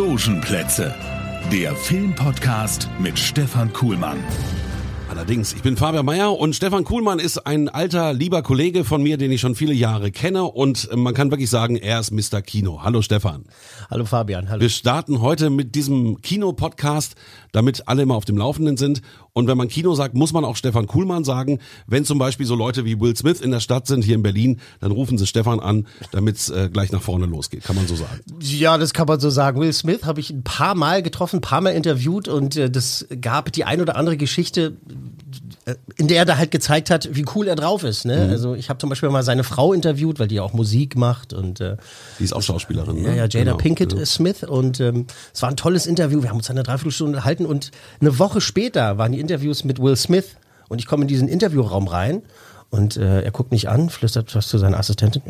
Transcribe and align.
Logenplätze. 0.00 0.94
Der 1.52 1.76
Filmpodcast 1.76 2.88
mit 3.00 3.18
Stefan 3.18 3.70
Kuhlmann. 3.70 4.16
Allerdings, 5.10 5.52
ich 5.52 5.60
bin 5.60 5.76
Fabian 5.76 6.06
Meyer 6.06 6.38
und 6.38 6.56
Stefan 6.56 6.84
Kuhlmann 6.84 7.18
ist 7.18 7.46
ein 7.46 7.68
alter, 7.68 8.14
lieber 8.14 8.42
Kollege 8.42 8.84
von 8.84 9.02
mir, 9.02 9.18
den 9.18 9.30
ich 9.30 9.42
schon 9.42 9.54
viele 9.54 9.74
Jahre 9.74 10.10
kenne 10.10 10.44
und 10.44 10.88
man 10.96 11.12
kann 11.12 11.30
wirklich 11.30 11.50
sagen, 11.50 11.76
er 11.76 12.00
ist 12.00 12.12
Mr. 12.12 12.40
Kino. 12.40 12.82
Hallo 12.82 13.02
Stefan. 13.02 13.44
Hallo 13.90 14.06
Fabian, 14.06 14.48
hallo. 14.48 14.62
Wir 14.62 14.70
starten 14.70 15.20
heute 15.20 15.50
mit 15.50 15.74
diesem 15.74 16.22
Kino-Podcast, 16.22 17.14
damit 17.52 17.88
alle 17.88 18.02
immer 18.02 18.14
auf 18.14 18.24
dem 18.24 18.36
Laufenden 18.36 18.76
sind. 18.76 19.02
Und 19.32 19.46
wenn 19.46 19.56
man 19.56 19.68
Kino 19.68 19.94
sagt, 19.94 20.14
muss 20.14 20.32
man 20.32 20.44
auch 20.44 20.56
Stefan 20.56 20.86
Kuhlmann 20.86 21.24
sagen. 21.24 21.58
Wenn 21.86 22.04
zum 22.04 22.18
Beispiel 22.18 22.46
so 22.46 22.54
Leute 22.54 22.84
wie 22.84 23.00
Will 23.00 23.16
Smith 23.16 23.40
in 23.40 23.50
der 23.50 23.60
Stadt 23.60 23.86
sind, 23.86 24.04
hier 24.04 24.14
in 24.14 24.22
Berlin, 24.22 24.60
dann 24.80 24.90
rufen 24.90 25.18
sie 25.18 25.26
Stefan 25.26 25.60
an, 25.60 25.86
damit 26.10 26.36
es 26.36 26.50
äh, 26.50 26.68
gleich 26.72 26.92
nach 26.92 27.02
vorne 27.02 27.26
losgeht. 27.26 27.64
Kann 27.64 27.76
man 27.76 27.86
so 27.86 27.96
sagen. 27.96 28.20
Ja, 28.40 28.78
das 28.78 28.92
kann 28.92 29.06
man 29.06 29.20
so 29.20 29.30
sagen. 29.30 29.60
Will 29.60 29.72
Smith 29.72 30.04
habe 30.04 30.20
ich 30.20 30.30
ein 30.30 30.42
paar 30.42 30.74
Mal 30.74 31.02
getroffen, 31.02 31.36
ein 31.36 31.42
paar 31.42 31.60
Mal 31.60 31.70
interviewt 31.70 32.28
und 32.28 32.56
äh, 32.56 32.70
das 32.70 33.06
gab 33.20 33.52
die 33.52 33.64
ein 33.64 33.80
oder 33.80 33.96
andere 33.96 34.16
Geschichte, 34.16 34.76
in 35.96 36.08
der 36.08 36.18
er 36.18 36.24
da 36.24 36.36
halt 36.38 36.50
gezeigt 36.50 36.90
hat, 36.90 37.14
wie 37.14 37.24
cool 37.34 37.46
er 37.46 37.54
drauf 37.54 37.84
ist. 37.84 38.04
Ne? 38.04 38.24
Mhm. 38.26 38.30
Also 38.30 38.54
ich 38.54 38.70
habe 38.70 38.78
zum 38.78 38.88
Beispiel 38.88 39.08
mal 39.10 39.22
seine 39.22 39.44
Frau 39.44 39.72
interviewt, 39.72 40.18
weil 40.18 40.26
die 40.28 40.36
ja 40.36 40.42
auch 40.42 40.52
Musik 40.52 40.96
macht 40.96 41.32
und 41.32 41.60
äh, 41.60 41.76
Die 42.18 42.24
ist 42.24 42.32
auch 42.32 42.42
Schauspielerin. 42.42 42.96
ja, 42.96 43.02
ne? 43.10 43.16
ja, 43.16 43.22
Jada 43.24 43.38
Genau, 43.44 43.56
Pinkett 43.56 43.90
genau. 43.90 44.02
äh, 44.02 44.06
Smith 44.06 44.42
und 44.42 44.80
ähm, 44.80 45.06
es 45.32 45.42
war 45.42 45.50
ein 45.50 45.56
tolles 45.56 45.86
Interview. 45.86 46.22
Wir 46.22 46.30
haben 46.30 46.38
uns 46.38 46.50
eine 46.50 46.62
Dreiviertelstunde 46.62 47.12
unterhalten 47.16 47.46
und 47.46 47.70
eine 48.00 48.18
Woche 48.18 48.40
später 48.40 48.98
waren 48.98 49.12
die 49.12 49.20
Interviews 49.20 49.64
mit 49.64 49.80
Will 49.80 49.96
Smith 49.96 50.36
und 50.68 50.78
ich 50.78 50.86
komme 50.86 51.02
in 51.02 51.08
diesen 51.08 51.28
Interviewraum 51.28 51.88
rein 51.88 52.22
und 52.70 52.96
äh, 52.96 53.22
er 53.22 53.30
guckt 53.30 53.50
mich 53.50 53.68
an, 53.68 53.90
flüstert 53.90 54.34
was 54.34 54.48
zu 54.48 54.58
seiner 54.58 54.78
Assistentin. 54.78 55.22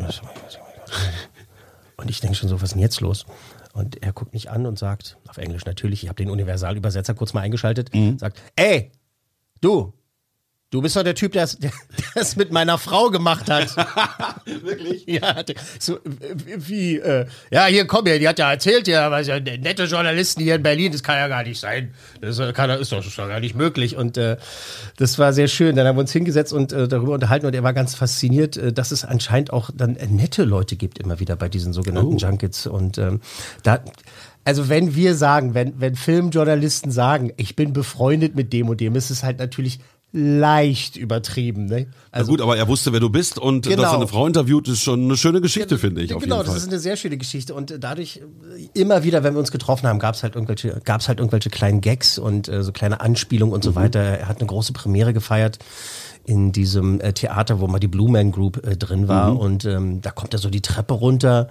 Und 1.97 2.09
ich 2.09 2.19
denke 2.19 2.35
schon 2.35 2.49
so, 2.49 2.55
was 2.55 2.63
ist 2.69 2.73
denn 2.73 2.81
jetzt 2.81 3.01
los? 3.01 3.25
Und 3.73 4.01
er 4.03 4.11
guckt 4.11 4.33
mich 4.33 4.49
an 4.49 4.65
und 4.65 4.77
sagt, 4.79 5.17
auf 5.27 5.37
Englisch 5.37 5.65
natürlich, 5.65 6.03
ich 6.03 6.09
habe 6.09 6.17
den 6.17 6.29
Universalübersetzer 6.29 7.13
kurz 7.13 7.33
mal 7.33 7.41
eingeschaltet, 7.41 7.89
sagt, 8.17 8.41
ey, 8.55 8.91
du, 9.61 9.93
du 10.71 10.81
bist 10.81 10.95
doch 10.95 11.03
der 11.03 11.15
Typ, 11.15 11.33
der 11.33 11.47
es 12.15 12.35
mit 12.35 12.51
meiner 12.51 12.77
Frau 12.77 13.09
gemacht 13.09 13.49
hat. 13.49 13.75
Wirklich? 14.63 15.05
Ja, 15.05 15.43
so, 15.77 15.99
wie, 16.57 16.97
äh, 16.97 17.25
ja, 17.51 17.65
hier, 17.65 17.85
komm 17.85 18.05
her, 18.05 18.17
die 18.17 18.27
hat 18.27 18.39
ja 18.39 18.51
erzählt, 18.51 18.87
ja, 18.87 19.11
was 19.11 19.27
ja, 19.27 19.39
nette 19.39 19.83
Journalisten 19.83 20.41
hier 20.41 20.55
in 20.55 20.63
Berlin, 20.63 20.91
das 20.91 21.03
kann 21.03 21.17
ja 21.17 21.27
gar 21.27 21.43
nicht 21.43 21.59
sein. 21.59 21.93
Das 22.21 22.37
kann, 22.53 22.69
ist, 22.69 22.91
doch, 22.91 23.03
doch 23.03 23.27
gar 23.27 23.39
nicht 23.39 23.55
möglich. 23.55 23.97
Und 23.97 24.17
äh, 24.17 24.37
das 24.97 25.19
war 25.19 25.33
sehr 25.33 25.47
schön. 25.47 25.75
Dann 25.75 25.85
haben 25.85 25.97
wir 25.97 26.01
uns 26.01 26.13
hingesetzt 26.13 26.53
und 26.53 26.71
äh, 26.71 26.87
darüber 26.87 27.13
unterhalten 27.13 27.45
und 27.45 27.53
er 27.53 27.63
war 27.63 27.73
ganz 27.73 27.93
fasziniert, 27.93 28.55
äh, 28.57 28.71
dass 28.71 28.91
es 28.91 29.03
anscheinend 29.03 29.51
auch 29.51 29.69
dann 29.75 29.97
nette 30.09 30.45
Leute 30.45 30.77
gibt, 30.77 30.99
immer 30.99 31.19
wieder 31.19 31.35
bei 31.35 31.49
diesen 31.49 31.73
sogenannten 31.73 32.17
Junkets. 32.17 32.65
Und 32.65 32.97
ähm, 32.97 33.19
da. 33.63 33.83
Also 34.43 34.69
wenn 34.69 34.95
wir 34.95 35.13
sagen, 35.13 35.53
wenn, 35.53 35.79
wenn 35.79 35.95
Filmjournalisten 35.95 36.91
sagen, 36.91 37.31
ich 37.37 37.55
bin 37.55 37.73
befreundet 37.73 38.35
mit 38.35 38.51
dem 38.53 38.69
und 38.69 38.81
dem, 38.81 38.95
ist 38.95 39.11
es 39.11 39.21
halt 39.21 39.37
natürlich 39.37 39.81
leicht 40.13 40.97
übertrieben. 40.97 41.65
Ne? 41.67 41.87
Na 42.13 42.23
gut, 42.23 42.41
aber 42.41 42.57
er 42.57 42.67
wusste, 42.67 42.91
wer 42.91 42.99
du 42.99 43.09
bist 43.09 43.39
und 43.39 43.65
Genau. 43.67 43.81
dass 43.83 43.91
er 43.93 43.97
eine 43.97 44.07
Frau 44.07 44.27
interviewt, 44.27 44.67
ist 44.67 44.81
schon 44.81 45.03
eine 45.05 45.15
schöne 45.15 45.39
Geschichte, 45.39 45.77
finde 45.77 46.01
ich, 46.01 46.13
auf 46.13 46.21
genau, 46.21 46.35
jeden 46.37 46.45
das 46.47 46.53
Fall. 46.55 46.63
ist 46.63 46.69
eine 46.69 46.79
sehr 46.79 46.97
schöne 46.97 47.17
Geschichte 47.17 47.53
und 47.53 47.75
dadurch 47.79 48.17
äh, 48.17 48.79
immer 48.79 49.03
wieder, 49.03 49.23
wenn 49.23 49.33
wir 49.35 49.39
uns 49.39 49.51
getroffen 49.51 49.87
haben, 49.87 49.99
gab 49.99 50.15
es 50.15 50.23
halt 50.23 50.35
irgendwelche, 50.35 50.81
gab's 50.83 51.07
halt 51.07 51.19
irgendwelche 51.19 51.49
kleinen 51.49 51.79
Gags 51.79 52.17
und 52.19 52.49
äh, 52.49 52.61
so 52.63 52.71
kleine 52.73 52.99
Anspielungen 52.99 53.51
Mhm. 53.51 53.55
und 53.55 53.63
so 53.63 53.75
weiter. 53.75 53.99
Er 54.01 54.27
hat 54.27 54.39
eine 54.39 54.47
große 54.47 54.73
Premiere 54.73 55.13
gefeiert 55.13 55.59
in 56.25 56.51
diesem 56.51 56.99
äh, 56.99 57.13
Theater, 57.13 57.59
wo 57.61 57.67
mal 57.67 57.79
die 57.79 57.87
Blue 57.87 58.11
Man 58.11 58.31
Group 58.31 58.65
äh, 58.67 58.75
drin 58.75 59.07
war 59.07 59.31
Mhm. 59.31 59.37
und 59.37 59.65
ähm, 59.65 60.01
da 60.01 60.11
kommt 60.11 60.33
er 60.33 60.39
so 60.39 60.49
die 60.49 60.61
Treppe 60.61 60.93
runter 60.93 61.47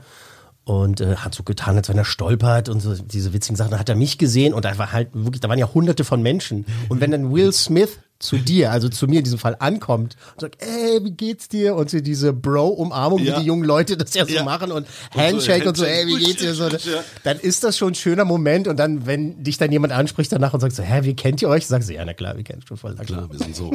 und 0.65 1.01
äh, 1.01 1.17
hat 1.17 1.35
so 1.35 1.43
getan, 1.43 1.77
als 1.79 1.89
wenn 1.89 1.97
er 1.99 2.05
stolpert 2.05 2.69
und 2.69 2.81
so 2.81 2.95
diese 2.95 3.33
witzigen 3.33 3.57
Sachen. 3.57 3.71
Da 3.71 3.79
hat 3.79 3.89
er 3.89 3.97
mich 3.97 4.19
gesehen 4.19 4.53
und 4.53 4.67
da 4.67 4.77
war 4.77 4.93
halt 4.93 5.09
wirklich, 5.15 5.41
da 5.41 5.49
waren 5.49 5.59
ja 5.59 5.73
hunderte 5.73 6.05
von 6.05 6.21
Menschen. 6.23 6.67
Und 6.91 7.01
wenn 7.01 7.11
dann 7.11 7.33
Will 7.33 7.51
Smith 7.53 7.99
zu 8.21 8.37
dir, 8.37 8.71
also 8.71 8.89
zu 8.91 9.07
mir 9.09 9.19
in 9.19 9.25
diesem 9.25 9.39
Fall 9.39 9.57
ankommt 9.59 10.15
und 10.35 10.41
sagt, 10.43 10.63
ey, 10.63 11.03
wie 11.03 11.11
geht's 11.11 11.49
dir? 11.49 11.75
Und 11.75 11.89
so 11.89 12.01
diese 12.01 12.35
Bro-Umarmung, 12.35 13.19
Ja. 13.25 13.37
wie 13.37 13.41
die 13.41 13.47
jungen 13.47 13.65
Leute 13.65 13.97
das 13.97 14.13
ja 14.15 14.27
so 14.27 14.35
Ja. 14.35 14.45
machen 14.45 14.71
und 14.73 14.87
so 15.13 15.19
Handshake 15.21 15.67
und 15.67 15.77
so, 15.77 15.85
Handshake. 15.85 16.07
ey, 16.11 16.17
wie 16.21 16.25
geht's 16.25 16.43
dir? 16.43 16.55
So, 16.55 16.69
Ja. 16.69 17.03
dann 17.25 17.39
ist 17.41 17.65
das 17.65 17.79
schon 17.79 17.89
ein 17.93 17.95
schöner 17.95 18.27
Moment 18.27 18.69
und 18.69 18.77
dann, 18.79 19.07
wenn 19.07 19.43
dich 19.43 19.57
dann 19.57 19.73
jemand 19.73 19.95
anspricht 19.95 20.31
danach 20.33 20.53
und 20.53 20.61
sagt 20.61 20.75
so, 20.77 20.83
hä, 20.83 21.01
wie 21.05 21.15
kennt 21.15 21.41
ihr 21.41 21.49
euch? 21.49 21.67
Sagst 21.67 21.89
du, 21.89 21.95
ja, 21.95 22.05
na 22.05 22.13
klar, 22.13 22.37
wir 22.37 22.45
kennen 22.45 22.61
schon 22.67 22.77
voll. 22.77 22.95
Klar, 22.95 23.31
wir 23.33 23.39
sind 23.39 23.57
so. 23.57 23.73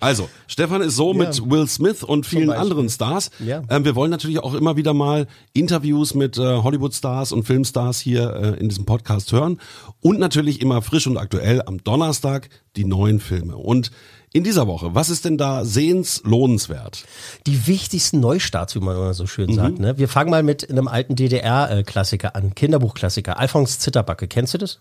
Also, 0.00 0.28
Stefan 0.48 0.80
ist 0.80 0.96
so 0.96 1.12
mit 1.12 1.48
Will 1.50 1.66
Smith 1.68 2.02
und 2.02 2.24
vielen 2.26 2.50
anderen 2.50 2.88
Stars. 2.88 3.30
Ähm, 3.68 3.84
wir 3.84 3.94
wollen 3.94 4.10
natürlich 4.10 4.38
auch 4.38 4.54
immer 4.54 4.76
wieder 4.76 4.94
mal 4.94 5.26
Interviews 5.52 6.14
mit 6.14 6.38
äh, 6.38 6.40
Hollywood-Stars 6.40 7.32
und 7.32 7.44
Filmstars 7.44 8.00
hier 8.00 8.34
äh, 8.56 8.58
in 8.60 8.70
diesem 8.70 8.86
Podcast 8.86 9.32
hören. 9.32 9.60
Und 10.00 10.18
natürlich 10.18 10.62
immer 10.62 10.80
frisch 10.80 11.06
und 11.06 11.18
aktuell 11.18 11.60
am 11.66 11.84
Donnerstag 11.84 12.48
die 12.76 12.84
neuen 12.84 13.20
Filme. 13.20 13.56
Und 13.56 13.90
in 14.32 14.44
dieser 14.44 14.66
Woche, 14.66 14.94
was 14.94 15.10
ist 15.10 15.24
denn 15.26 15.36
da 15.36 15.64
sehenslohnenswert? 15.64 17.04
Die 17.46 17.66
wichtigsten 17.66 18.20
Neustarts, 18.20 18.74
wie 18.74 18.80
man 18.80 18.96
immer 18.96 19.12
so 19.14 19.26
schön 19.26 19.50
Mhm. 19.50 19.54
sagt. 19.54 19.78
Ne? 19.78 19.98
Wir 19.98 20.08
fangen 20.08 20.30
mal 20.30 20.42
mit 20.42 20.68
einem 20.70 20.88
alten 20.88 21.14
DDR-Klassiker 21.16 22.34
an, 22.34 22.54
Kinderbuchklassiker. 22.54 23.38
Alfons 23.38 23.78
Zitterbacke, 23.78 24.28
kennst 24.28 24.54
du 24.54 24.58
das? 24.58 24.80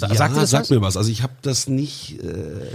Sa- 0.00 0.06
ja, 0.06 0.14
sagt 0.14 0.36
das 0.36 0.50
sag 0.50 0.60
was? 0.60 0.70
mir 0.70 0.80
was. 0.80 0.96
Also 0.96 1.10
ich 1.10 1.22
habe 1.24 1.32
das 1.42 1.66
nicht, 1.66 2.20
äh, 2.22 2.26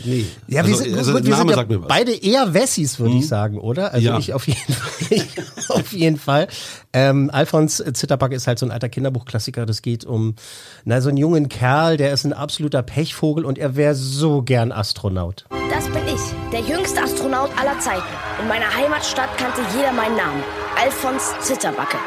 nee. 0.03 0.25
Ja, 0.47 0.59
also, 0.61 0.71
wir 0.71 0.77
sind, 0.77 0.97
also 0.97 1.13
wir 1.23 1.35
sind 1.35 1.49
ja 1.49 1.55
sagt 1.55 1.69
mir 1.69 1.77
was. 1.77 1.83
Mhm. 1.85 1.87
beide 1.87 2.11
eher 2.13 2.53
Wessis, 2.53 2.99
würde 2.99 3.15
ich 3.15 3.27
sagen, 3.27 3.57
oder? 3.59 3.93
Also 3.93 4.05
Ja. 4.05 4.19
ich 4.19 4.33
auf 4.33 4.45
jeden 4.47 4.73
Fall. 4.73 4.91
Ich 5.09 5.69
auf 5.69 5.93
jeden 5.93 6.17
Fall. 6.17 6.47
Ähm, 6.91 7.29
Alfons 7.31 7.81
Zitterbacke 7.93 8.35
ist 8.35 8.45
halt 8.47 8.59
so 8.59 8.65
ein 8.65 8.71
alter 8.71 8.89
Kinderbuchklassiker. 8.89 9.65
Das 9.65 9.81
geht 9.81 10.03
um 10.05 10.35
na, 10.83 10.99
so 10.99 11.07
einen 11.09 11.17
jungen 11.17 11.47
Kerl, 11.47 11.95
der 11.97 12.11
ist 12.11 12.25
ein 12.25 12.33
absoluter 12.33 12.83
Pechvogel 12.83 13.45
und 13.45 13.57
er 13.57 13.75
wäre 13.77 13.95
so 13.95 14.41
gern 14.41 14.71
Astronaut. 14.73 15.45
Das 15.69 15.85
bin 15.85 16.03
ich, 16.07 16.21
der 16.51 16.59
jüngste 16.61 17.01
Astronaut 17.03 17.49
aller 17.57 17.79
Zeiten. 17.79 18.03
In 18.41 18.47
meiner 18.49 18.73
Heimatstadt 18.75 19.29
kannte 19.37 19.61
jeder 19.77 19.93
meinen 19.93 20.17
Namen. 20.17 20.43
Alfons 20.77 21.31
Zitterbacke. 21.41 21.97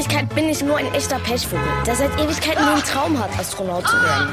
Wirklichkeit 0.00 0.34
bin 0.34 0.48
ich 0.48 0.62
nur 0.62 0.78
ein 0.78 0.90
echter 0.94 1.18
Pechvogel, 1.18 1.62
der 1.86 1.94
seit 1.94 2.10
Ewigkeiten 2.18 2.64
den 2.74 2.82
Traum 2.84 3.22
hat, 3.22 3.38
Astronaut 3.38 3.86
zu 3.86 3.96
werden. 3.96 4.30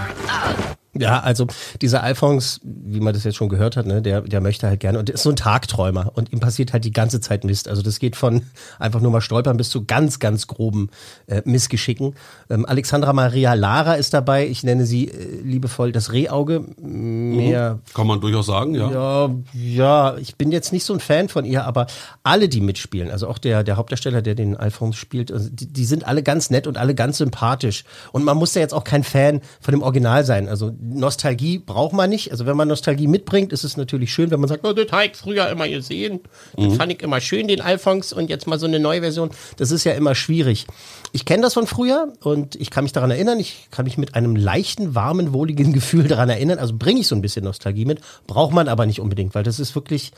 Ja, 0.99 1.19
also 1.19 1.47
dieser 1.81 2.03
Alphons, 2.03 2.59
wie 2.63 2.99
man 2.99 3.13
das 3.13 3.23
jetzt 3.23 3.35
schon 3.35 3.49
gehört 3.49 3.77
hat, 3.77 3.85
ne, 3.85 4.01
der, 4.01 4.21
der 4.21 4.41
möchte 4.41 4.67
halt 4.67 4.79
gerne 4.79 4.99
und 4.99 5.09
ist 5.09 5.23
so 5.23 5.29
ein 5.29 5.35
Tagträumer 5.35 6.11
und 6.15 6.31
ihm 6.31 6.39
passiert 6.39 6.73
halt 6.73 6.85
die 6.85 6.91
ganze 6.91 7.19
Zeit 7.21 7.43
Mist. 7.43 7.67
Also 7.67 7.81
das 7.81 7.99
geht 7.99 8.15
von 8.15 8.43
einfach 8.79 9.01
nur 9.01 9.11
mal 9.11 9.21
stolpern 9.21 9.57
bis 9.57 9.69
zu 9.69 9.85
ganz, 9.85 10.19
ganz 10.19 10.47
groben 10.47 10.89
äh, 11.27 11.41
Missgeschicken. 11.45 12.15
Ähm, 12.49 12.65
Alexandra 12.65 13.13
Maria 13.13 13.53
Lara 13.53 13.95
ist 13.95 14.13
dabei. 14.13 14.47
Ich 14.47 14.63
nenne 14.63 14.85
sie 14.85 15.07
äh, 15.07 15.41
liebevoll 15.41 15.91
das 15.91 16.11
Rehauge. 16.11 16.63
Mehr 16.77 17.79
Kann 17.93 18.07
man 18.07 18.21
durchaus 18.21 18.45
sagen, 18.45 18.75
ja. 18.75 18.91
ja, 18.91 19.35
ja, 19.53 20.17
ich 20.17 20.35
bin 20.35 20.51
jetzt 20.51 20.73
nicht 20.73 20.83
so 20.83 20.93
ein 20.93 20.99
Fan 20.99 21.29
von 21.29 21.45
ihr, 21.45 21.65
aber 21.65 21.87
alle, 22.23 22.49
die 22.49 22.61
mitspielen, 22.61 23.11
also 23.11 23.27
auch 23.27 23.37
der, 23.37 23.63
der 23.63 23.77
Hauptdarsteller, 23.77 24.21
der 24.21 24.35
den 24.35 24.55
Alphons 24.55 24.95
spielt, 24.95 25.31
also 25.31 25.49
die, 25.51 25.67
die 25.67 25.85
sind 25.85 26.05
alle 26.05 26.23
ganz 26.23 26.49
nett 26.49 26.67
und 26.67 26.77
alle 26.77 26.95
ganz 26.95 27.17
sympathisch. 27.17 27.83
Und 28.11 28.23
man 28.23 28.37
muss 28.37 28.53
ja 28.55 28.61
jetzt 28.61 28.73
auch 28.73 28.83
kein 28.83 29.03
Fan 29.03 29.41
von 29.59 29.71
dem 29.71 29.81
Original 29.81 30.25
sein. 30.25 30.47
Also 30.47 30.71
Nostalgie 30.89 31.59
braucht 31.59 31.93
man 31.93 32.09
nicht. 32.09 32.31
Also 32.31 32.45
wenn 32.45 32.55
man 32.55 32.67
Nostalgie 32.67 33.07
mitbringt, 33.07 33.51
ist 33.53 33.63
es 33.63 33.77
natürlich 33.77 34.13
schön, 34.13 34.31
wenn 34.31 34.39
man 34.39 34.47
sagt, 34.47 34.65
oh, 34.65 34.73
das 34.73 34.91
habe 34.91 35.05
ich 35.05 35.15
früher 35.15 35.49
immer 35.49 35.67
gesehen. 35.67 36.21
Das 36.55 36.75
fand 36.75 36.91
ich 36.91 37.01
immer 37.01 37.21
schön, 37.21 37.47
den 37.47 37.61
Alphons 37.61 38.13
und 38.13 38.29
jetzt 38.29 38.47
mal 38.47 38.59
so 38.59 38.65
eine 38.65 38.79
neue 38.79 39.01
Version. 39.01 39.29
Das 39.57 39.71
ist 39.71 39.83
ja 39.83 39.93
immer 39.93 40.15
schwierig. 40.15 40.67
Ich 41.11 41.25
kenne 41.25 41.43
das 41.43 41.53
von 41.53 41.67
früher 41.67 42.13
und 42.21 42.55
ich 42.55 42.69
kann 42.69 42.83
mich 42.83 42.93
daran 42.93 43.11
erinnern. 43.11 43.39
Ich 43.39 43.67
kann 43.71 43.85
mich 43.85 43.97
mit 43.97 44.15
einem 44.15 44.35
leichten, 44.35 44.95
warmen, 44.95 45.33
wohligen 45.33 45.73
Gefühl 45.77 46.07
daran 46.07 46.29
erinnern. 46.29 46.59
Also 46.59 46.75
bringe 46.77 47.01
ich 47.01 47.07
so 47.07 47.15
ein 47.15 47.21
bisschen 47.21 47.43
Nostalgie 47.43 47.85
mit. 47.85 48.01
Braucht 48.25 48.53
man 48.53 48.67
aber 48.67 48.85
nicht 48.85 49.01
unbedingt, 49.01 49.35
weil 49.35 49.43
das 49.43 49.59
ist 49.59 49.75
wirklich. 49.75 50.11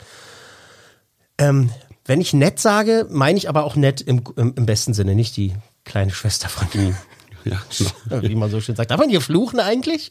Ähm, 1.38 1.70
wenn 2.06 2.20
ich 2.20 2.32
nett 2.32 2.58
sage, 2.58 3.06
meine 3.08 3.38
ich 3.38 3.48
aber 3.48 3.64
auch 3.64 3.76
nett 3.76 4.00
im, 4.00 4.22
im, 4.36 4.54
im 4.56 4.66
besten 4.66 4.94
Sinne, 4.94 5.14
nicht 5.14 5.36
die 5.36 5.54
kleine 5.84 6.10
Schwester 6.10 6.48
von 6.48 6.66
ihm. 6.74 6.96
Ja, 7.44 7.60
genau. 8.08 8.22
Wie 8.28 8.34
man 8.34 8.50
so 8.50 8.60
schön 8.60 8.76
sagt. 8.76 8.90
Darf 8.90 8.98
man 8.98 9.08
hier 9.08 9.20
fluchen 9.20 9.60
eigentlich? 9.60 10.10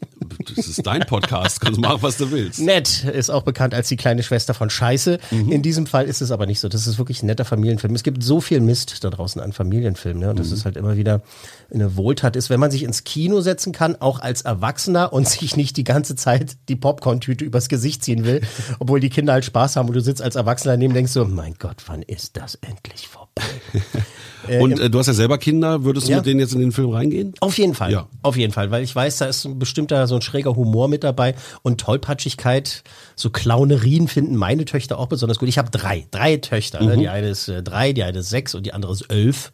es 0.58 0.68
ist 0.68 0.86
dein 0.86 1.02
Podcast, 1.02 1.62
kannst 1.62 1.80
machen, 1.80 2.02
was 2.02 2.18
du 2.18 2.32
willst. 2.32 2.60
Nett 2.60 3.04
ist 3.04 3.30
auch 3.30 3.44
bekannt 3.44 3.74
als 3.74 3.88
die 3.88 3.98
kleine 3.98 4.24
Schwester 4.24 4.54
von 4.54 4.70
Scheiße. 4.70 5.20
Mhm. 5.32 5.52
In 5.52 5.62
diesem 5.62 5.86
Fall 5.86 6.06
ist 6.06 6.22
es 6.22 6.32
aber 6.32 6.46
nicht 6.46 6.60
so. 6.60 6.70
Das 6.70 6.88
ist 6.88 6.98
wirklich 6.98 7.22
ein 7.24 7.28
netter 7.28 7.46
Familienfilm. 7.46 7.94
Es 7.96 8.04
gibt 8.04 8.24
so 8.24 8.42
viel 8.42 8.60
Mist 8.62 9.04
da 9.04 9.10
draußen 9.10 9.42
an 9.42 9.54
Familienfilmen. 9.54 10.22
Ne? 10.22 10.30
Und 10.30 10.36
Mhm. 10.36 10.40
das 10.40 10.52
ist 10.52 10.66
halt 10.66 10.78
immer 10.78 10.98
wieder 10.98 11.22
eine 11.74 11.96
Wohltat 11.96 12.36
ist, 12.36 12.50
wenn 12.50 12.60
man 12.60 12.72
sich 12.72 12.84
ins 12.84 13.04
Kino 13.04 13.42
setzen 13.42 13.74
kann, 13.74 13.96
auch 14.00 14.20
als 14.20 14.42
Erwachsener 14.42 15.14
und 15.14 15.28
sich 15.30 15.56
nicht 15.56 15.78
die 15.78 15.84
ganze 15.84 16.16
Zeit 16.16 16.58
die 16.68 16.76
Popcorn-Tüte 16.76 17.46
übers 17.46 17.70
Gesicht 17.70 18.04
ziehen 18.04 18.26
will, 18.26 18.42
obwohl 18.80 19.00
die 19.00 19.10
Kinder 19.10 19.34
halt 19.34 19.46
Spaß 19.46 19.76
haben 19.76 19.88
und 19.88 19.94
du 19.96 20.02
sitzt 20.02 20.22
als 20.22 20.36
Erwachsener 20.36 20.74
daneben 20.74 20.92
und 20.92 20.96
denkst 20.96 21.12
so, 21.12 21.26
mein 21.26 21.56
Gott, 21.60 21.84
wann 21.88 22.02
ist 22.02 22.38
das 22.38 22.56
endlich 22.56 23.08
vorbei? 23.08 23.44
Und 24.48 24.80
äh, 24.80 24.90
du 24.90 25.00
hast 25.00 25.08
ja 25.08 25.14
selber 25.14 25.38
Kinder, 25.38 25.84
würdest 25.84 26.08
du 26.08 26.12
Ja. 26.12 26.18
mit 26.18 26.26
denen 26.26 26.40
jetzt 26.40 26.54
in 26.54 26.60
den 26.60 26.72
Film 26.72 26.90
reingehen? 26.92 27.34
Auf 27.42 27.58
jeden 27.58 27.76
Fall. 27.76 27.92
Ja. 27.92 28.08
Auf 28.22 28.38
jeden 28.38 28.54
Fall, 28.54 28.72
weil 28.72 28.84
ich 28.84 28.96
weiß, 28.96 29.18
da 29.18 29.26
ist 29.26 29.46
ein 29.46 29.60
bestimmter 29.60 30.08
so 30.08 30.16
ein 30.16 30.22
schräger 30.22 30.56
Humor 30.56 30.88
mit 30.88 31.04
dabei 31.04 31.36
und 31.62 31.80
Tollpatschigkeit, 31.82 32.84
so 33.16 33.30
Clownerien 33.30 34.08
finden 34.08 34.36
meine 34.36 34.66
Töchter 34.66 34.98
auch 34.98 35.08
besonders 35.08 35.40
gut. 35.40 35.50
Ich 35.50 35.58
habe 35.58 35.70
drei, 35.72 36.08
drei 36.12 36.38
Töchter. 36.38 36.82
Mhm. 36.82 36.88
Ne? 36.88 36.98
Die 36.98 37.10
eine 37.10 37.30
ist 37.30 37.48
äh, 37.48 37.62
drei, 37.64 37.94
die 37.94 38.04
eine 38.04 38.20
ist 38.20 38.30
sechs 38.30 38.56
und 38.56 38.66
die 38.66 38.74
andere 38.74 38.92
ist 38.94 39.02
elf. 39.10 39.52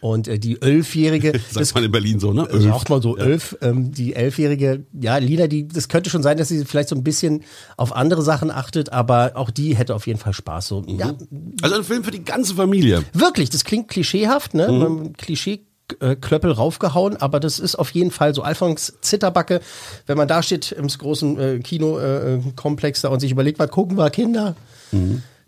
Und 0.00 0.28
äh, 0.28 0.38
die 0.38 0.60
Elfjährige, 0.62 1.40
Sagt 1.50 1.74
man 1.74 1.84
in 1.84 1.90
Berlin 1.90 2.20
so, 2.20 2.32
ne? 2.32 2.46
sagt 2.50 2.88
man 2.88 3.02
so 3.02 3.16
elf, 3.16 3.56
ähm, 3.62 3.92
die 3.92 4.14
Elfjährige, 4.14 4.84
ja, 5.00 5.16
Lina, 5.16 5.46
die, 5.46 5.66
das 5.66 5.88
könnte 5.88 6.10
schon 6.10 6.22
sein, 6.22 6.36
dass 6.36 6.48
sie 6.48 6.64
vielleicht 6.64 6.88
so 6.88 6.96
ein 6.96 7.04
bisschen 7.04 7.44
auf 7.76 7.94
andere 7.94 8.22
Sachen 8.22 8.50
achtet, 8.50 8.92
aber 8.92 9.32
auch 9.34 9.50
die 9.50 9.76
hätte 9.76 9.94
auf 9.94 10.06
jeden 10.06 10.18
Fall 10.18 10.32
Spaß. 10.32 10.68
So, 10.68 10.84
ja, 10.86 11.14
Also 11.62 11.76
ein 11.76 11.84
Film 11.84 12.04
für 12.04 12.10
die 12.10 12.24
ganze 12.24 12.54
Familie. 12.54 13.04
Wirklich, 13.12 13.50
das 13.50 13.64
klingt 13.64 13.88
klischeehaft, 13.88 14.54
ne? 14.54 14.70
Mhm. 14.70 15.12
Klischee. 15.14 15.60
äh, 16.00 16.16
Klöppel 16.16 16.52
raufgehauen, 16.52 17.16
aber 17.16 17.40
das 17.40 17.58
ist 17.58 17.74
auf 17.76 17.90
jeden 17.90 18.10
Fall 18.10 18.34
so 18.34 18.42
Alfons 18.42 18.98
Zitterbacke, 19.00 19.60
wenn 20.06 20.18
man 20.18 20.28
da 20.28 20.42
steht 20.42 20.70
im 20.72 20.86
großen 20.86 21.38
äh, 21.38 21.58
Kinokomplex 21.60 22.46
äh, 22.46 22.52
Komplex 22.56 23.00
da 23.00 23.08
und 23.08 23.20
sich 23.20 23.30
überlegt, 23.32 23.58
was 23.58 23.70
gucken 23.70 23.96
wir 23.96 24.10
Kinder, 24.10 24.54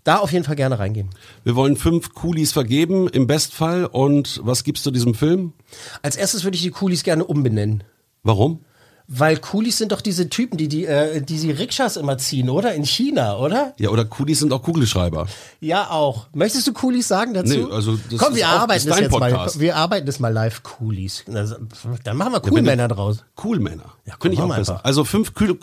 da 0.05 0.19
auf 0.19 0.33
jeden 0.33 0.45
Fall 0.45 0.57
gerne 0.57 0.79
reingehen. 0.79 1.11
Wir 1.45 1.57
wollen 1.57 1.77
fünf 1.77 2.15
Coolies 2.15 2.53
vergeben, 2.53 3.09
im 3.09 3.27
Bestfall. 3.27 3.87
Und 3.87 4.41
was 4.43 4.65
gibst 4.65 4.87
du 4.87 4.91
diesem 4.91 5.15
Film? 5.15 5.53
Als 6.03 6.17
erstes 6.17 6.45
würde 6.45 6.57
ich 6.57 6.63
die 6.63 6.71
Coolies 6.71 7.03
gerne 7.03 7.25
umbenennen. 7.25 7.85
Warum? 8.23 8.65
Weil 9.13 9.39
Coolies 9.39 9.77
sind 9.77 9.91
doch 9.91 10.03
diese 10.03 10.29
Typen, 10.29 10.57
die 10.57 10.69
die, 10.69 10.87
äh, 10.87 11.21
die 11.21 11.37
sie 11.37 11.51
Rikschas 11.51 11.97
immer 11.97 12.17
ziehen, 12.17 12.49
oder? 12.49 12.75
In 12.75 12.85
China, 12.85 13.39
oder? 13.39 13.75
Ja, 13.77 13.89
oder 13.91 14.05
Coolies 14.05 14.39
sind 14.39 14.53
auch 14.53 14.63
Kugelschreiber. 14.63 15.27
Ja, 15.59 15.91
auch. 15.91 16.29
Möchtest 16.33 16.69
du 16.69 16.73
Coolies 16.73 17.09
sagen 17.09 17.35
dazu? 17.35 17.53
Nee, 17.67 17.73
also 17.73 17.99
das 18.09 18.21
Komm, 18.21 18.35
ist 18.35 18.37
wir 18.39 18.47
auch- 18.49 18.61
arbeiten 18.61 18.79
ist 18.79 18.89
das 18.89 19.01
jetzt 19.01 19.11
mal. 19.11 19.31
Podcast. 19.33 19.59
Wir 19.59 19.75
arbeiten 19.75 20.07
das 20.07 20.21
mal 20.21 20.33
live. 20.33 20.63
Coolies. 20.63 21.25
Dann 21.27 22.17
machen 22.17 22.33
wir 22.33 22.39
Coolmänner 22.41 22.87
draus. 22.87 23.25
Cool 23.43 23.59
Männer. 23.59 23.95
Ja, 24.07 24.15
Finde 24.21 24.37
ich 24.37 24.41
auch 24.43 24.49
besser. 24.49 24.75
einfach. 24.75 24.85
Also 24.85 25.03
fünf 25.05 25.33
cool 25.41 25.59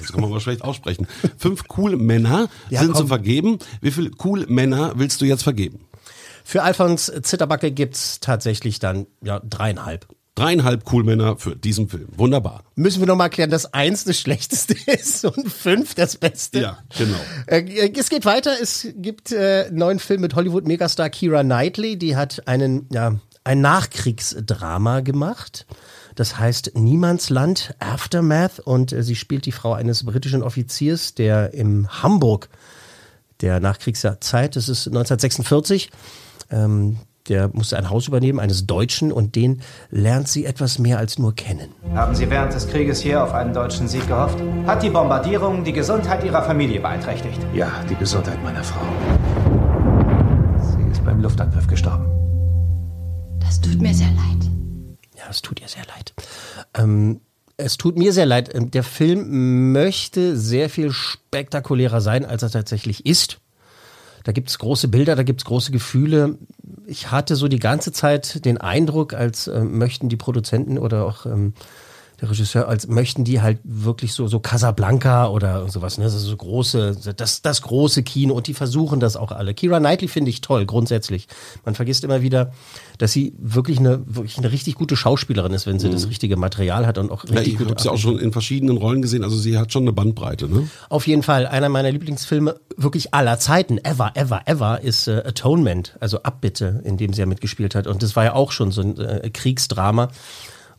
das 0.00 0.10
kann 0.12 0.20
man 0.20 0.30
mal 0.30 0.40
schlecht 0.40 0.62
aussprechen. 0.62 1.06
Fünf 1.38 1.62
cool 1.76 1.96
Männer 1.96 2.48
Ja, 2.68 2.80
sind 2.80 2.94
komm. 2.94 3.02
zu 3.02 3.06
vergeben. 3.06 3.58
Wie 3.80 3.92
viele 3.92 4.10
cool 4.24 4.44
Männer 4.48 4.94
willst 4.96 5.20
du 5.20 5.24
jetzt 5.24 5.44
vergeben? 5.44 5.84
Für 6.42 6.64
Alfons 6.64 7.12
Zitterbacke 7.22 7.70
gibt's 7.70 8.18
tatsächlich 8.20 8.80
dann 8.80 9.06
ja 9.22 9.38
dreieinhalb. 9.40 10.06
Dreieinhalb 10.38 10.92
cool 10.92 11.04
Männer 11.04 11.36
für 11.36 11.56
diesen 11.56 11.88
Film. 11.88 12.08
Wunderbar. 12.16 12.62
Müssen 12.76 13.00
wir 13.00 13.06
noch 13.06 13.16
mal 13.16 13.24
erklären, 13.24 13.50
dass 13.50 13.72
eins 13.74 14.04
das 14.04 14.18
Schlechteste 14.18 14.74
ist 14.86 15.24
und 15.24 15.50
fünf 15.50 15.94
das 15.94 16.16
Beste. 16.16 16.60
Ja, 16.60 16.78
genau. 16.96 17.18
Äh, 17.46 17.92
es 17.96 18.08
geht 18.08 18.24
weiter. 18.24 18.52
Es 18.60 18.86
gibt 18.96 19.32
äh, 19.32 19.66
einen 19.68 19.78
neuen 19.78 19.98
Film 19.98 20.20
mit 20.20 20.34
Hollywood-Megastar 20.34 21.10
Kira 21.10 21.42
Knightley. 21.42 21.98
Die 21.98 22.14
hat 22.14 22.46
einen, 22.46 22.86
ja, 22.92 23.18
ein 23.42 23.60
Nachkriegsdrama 23.60 25.00
gemacht. 25.00 25.66
Das 26.14 26.38
heißt 26.38 26.72
Niemandsland 26.74 27.74
Aftermath 27.80 28.60
und 28.60 28.92
äh, 28.92 29.02
sie 29.02 29.16
spielt 29.16 29.46
die 29.46 29.52
Frau 29.52 29.72
eines 29.72 30.04
britischen 30.04 30.42
Offiziers, 30.42 31.14
der 31.14 31.54
im 31.54 31.88
Hamburg 32.02 32.48
der 33.40 33.60
Nachkriegszeit, 33.60 34.56
das 34.56 34.68
ist 34.68 34.88
1946, 34.88 35.90
ähm, 36.50 36.98
der 37.28 37.50
musste 37.52 37.76
ein 37.76 37.90
Haus 37.90 38.08
übernehmen, 38.08 38.38
eines 38.40 38.66
Deutschen, 38.66 39.12
und 39.12 39.36
den 39.36 39.60
lernt 39.90 40.28
sie 40.28 40.44
etwas 40.44 40.78
mehr 40.78 40.98
als 40.98 41.18
nur 41.18 41.34
kennen. 41.34 41.70
Haben 41.94 42.14
Sie 42.14 42.28
während 42.30 42.54
des 42.54 42.68
Krieges 42.68 43.00
hier 43.00 43.22
auf 43.22 43.32
einen 43.32 43.52
deutschen 43.52 43.88
Sieg 43.88 44.06
gehofft? 44.08 44.38
Hat 44.66 44.82
die 44.82 44.90
Bombardierung 44.90 45.64
die 45.64 45.72
Gesundheit 45.72 46.24
Ihrer 46.24 46.42
Familie 46.42 46.80
beeinträchtigt? 46.80 47.38
Ja, 47.54 47.70
die 47.88 47.96
Gesundheit 47.96 48.42
meiner 48.42 48.64
Frau. 48.64 48.80
Sie 50.60 50.90
ist 50.90 51.04
beim 51.04 51.20
Luftangriff 51.20 51.66
gestorben. 51.66 52.06
Das 53.40 53.60
tut 53.60 53.80
mir 53.80 53.94
sehr 53.94 54.08
leid. 54.08 54.50
Ja, 55.16 55.24
es 55.30 55.42
tut 55.42 55.60
ihr 55.60 55.68
sehr 55.68 55.84
leid. 55.86 56.14
Ähm, 56.74 57.20
es 57.56 57.76
tut 57.76 57.98
mir 57.98 58.12
sehr 58.12 58.26
leid. 58.26 58.54
Ähm, 58.54 58.70
Der 58.70 58.84
Film 58.84 59.72
möchte 59.72 60.36
sehr 60.36 60.70
viel 60.70 60.92
spektakulärer 60.92 62.00
sein, 62.00 62.24
als 62.24 62.42
er 62.42 62.50
tatsächlich 62.50 63.04
ist. 63.04 63.40
Da 64.24 64.32
gibt's 64.32 64.58
große 64.58 64.88
Bilder, 64.88 65.16
da 65.16 65.22
gibt's 65.22 65.44
große 65.44 65.72
Gefühle. 65.72 66.38
Ich 66.90 67.10
hatte 67.10 67.36
so 67.36 67.48
die 67.48 67.58
ganze 67.58 67.92
Zeit 67.92 68.46
den 68.46 68.56
Eindruck, 68.56 69.12
als 69.12 69.46
äh, 69.46 69.60
möchten 69.60 70.08
die 70.08 70.16
Produzenten 70.16 70.78
oder 70.78 71.04
auch 71.04 71.26
ähm, 71.26 71.52
der 72.20 72.30
Regisseur, 72.30 72.68
als 72.68 72.88
möchten 72.88 73.22
die 73.22 73.40
halt 73.40 73.60
wirklich 73.62 74.12
so, 74.12 74.26
so 74.26 74.40
Casablanca 74.40 75.28
oder 75.28 75.68
sowas, 75.68 75.98
ne? 75.98 76.04
Das 76.04 76.14
ist 76.14 76.22
so 76.22 76.36
große, 76.36 77.14
das, 77.16 77.42
das 77.42 77.62
große 77.62 78.02
Kino 78.02 78.34
und 78.34 78.48
die 78.48 78.54
versuchen 78.54 78.98
das 78.98 79.16
auch 79.16 79.30
alle. 79.30 79.54
Kira 79.54 79.78
Knightley 79.78 80.08
finde 80.08 80.30
ich 80.30 80.40
toll, 80.40 80.66
grundsätzlich. 80.66 81.28
Man 81.64 81.76
vergisst 81.76 82.02
immer 82.02 82.20
wieder, 82.20 82.52
dass 82.98 83.12
sie 83.12 83.34
wirklich 83.38 83.78
eine, 83.78 84.00
wirklich 84.06 84.38
eine 84.38 84.50
richtig 84.50 84.74
gute 84.74 84.96
Schauspielerin 84.96 85.52
ist, 85.52 85.66
wenn 85.66 85.78
sie 85.78 85.88
das 85.88 86.08
richtige 86.08 86.36
Material 86.36 86.86
hat 86.86 86.98
und 86.98 87.12
auch 87.12 87.24
Mhm. 87.28 87.34
Ja, 87.34 87.40
richtig 87.40 87.54
ich 87.54 87.58
gut 87.58 87.70
habe 87.70 87.82
sie 87.82 87.90
auch 87.90 87.98
schon 87.98 88.18
in 88.18 88.32
verschiedenen 88.32 88.76
Rollen 88.76 89.02
gesehen. 89.02 89.24
Also 89.24 89.36
sie 89.36 89.58
hat 89.58 89.72
schon 89.72 89.82
eine 89.82 89.92
Bandbreite. 89.92 90.48
Ne? 90.48 90.68
Auf 90.88 91.06
jeden 91.06 91.22
Fall, 91.22 91.46
einer 91.46 91.68
meiner 91.68 91.90
Lieblingsfilme 91.90 92.60
wirklich 92.76 93.14
aller 93.14 93.38
Zeiten, 93.38 93.78
ever, 93.78 94.12
ever, 94.14 94.42
ever, 94.46 94.80
ist 94.80 95.08
äh, 95.08 95.22
Atonement, 95.26 95.96
also 96.00 96.22
Abbitte, 96.22 96.82
in 96.84 96.96
dem 96.96 97.12
sie 97.12 97.20
ja 97.20 97.26
mitgespielt 97.26 97.74
hat. 97.74 97.86
Und 97.86 98.02
das 98.02 98.16
war 98.16 98.24
ja 98.24 98.34
auch 98.34 98.52
schon 98.52 98.70
so 98.70 98.82
ein 98.82 98.98
äh, 98.98 99.30
Kriegsdrama. 99.30 100.10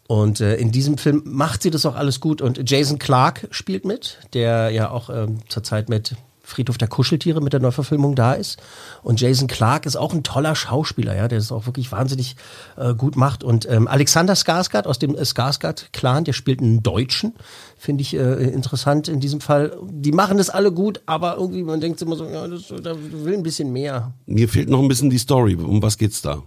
Und 0.09 0.41
äh, 0.41 0.55
in 0.55 0.71
diesem 0.71 0.97
Film 0.97 1.21
macht 1.23 1.61
sie 1.61 1.69
das 1.69 1.85
auch 1.85 1.93
alles 1.93 2.19
gut. 2.19 2.41
Und 2.41 2.67
Jason 2.67 2.97
Clark 2.97 3.47
spielt 3.51 3.85
mit, 3.85 4.17
der 4.33 4.71
ja 4.71 4.89
auch 4.89 5.11
ähm, 5.11 5.37
zurzeit 5.49 5.87
mit 5.87 6.15
Friedhof 6.41 6.79
der 6.79 6.87
Kuscheltiere 6.87 7.41
mit 7.41 7.53
der 7.53 7.59
Neuverfilmung 7.59 8.15
da 8.15 8.33
ist. 8.33 8.57
Und 9.03 9.21
Jason 9.21 9.47
Clark 9.47 9.85
ist 9.85 9.97
auch 9.97 10.11
ein 10.11 10.23
toller 10.23 10.55
Schauspieler, 10.55 11.15
ja, 11.15 11.27
der 11.27 11.37
es 11.37 11.51
auch 11.51 11.67
wirklich 11.67 11.91
wahnsinnig 11.91 12.37
äh, 12.75 12.95
gut 12.95 13.17
macht. 13.17 13.43
Und 13.43 13.69
ähm, 13.69 13.87
Alexander 13.87 14.33
Skarsgård 14.33 14.87
aus 14.87 14.97
dem 14.97 15.13
äh, 15.13 15.21
Skarsgård-Clan, 15.21 16.23
der 16.23 16.33
spielt 16.33 16.59
einen 16.59 16.81
Deutschen, 16.81 17.35
finde 17.77 18.01
ich 18.01 18.15
äh, 18.15 18.49
interessant 18.49 19.09
in 19.09 19.19
diesem 19.19 19.41
Fall. 19.41 19.77
Die 19.91 20.11
machen 20.11 20.39
das 20.39 20.49
alle 20.49 20.71
gut, 20.71 21.01
aber 21.05 21.37
irgendwie 21.37 21.61
man 21.61 21.81
denkt 21.81 22.01
immer 22.01 22.15
so, 22.15 22.25
ja, 22.25 22.47
das, 22.47 22.73
da 22.81 22.95
will 22.97 23.35
ein 23.35 23.43
bisschen 23.43 23.71
mehr. 23.71 24.11
Mir 24.25 24.49
fehlt 24.49 24.69
noch 24.69 24.81
ein 24.81 24.87
bisschen 24.87 25.11
die 25.11 25.19
Story. 25.19 25.53
Um 25.53 25.83
was 25.83 25.99
geht's 25.99 26.23
da? 26.23 26.41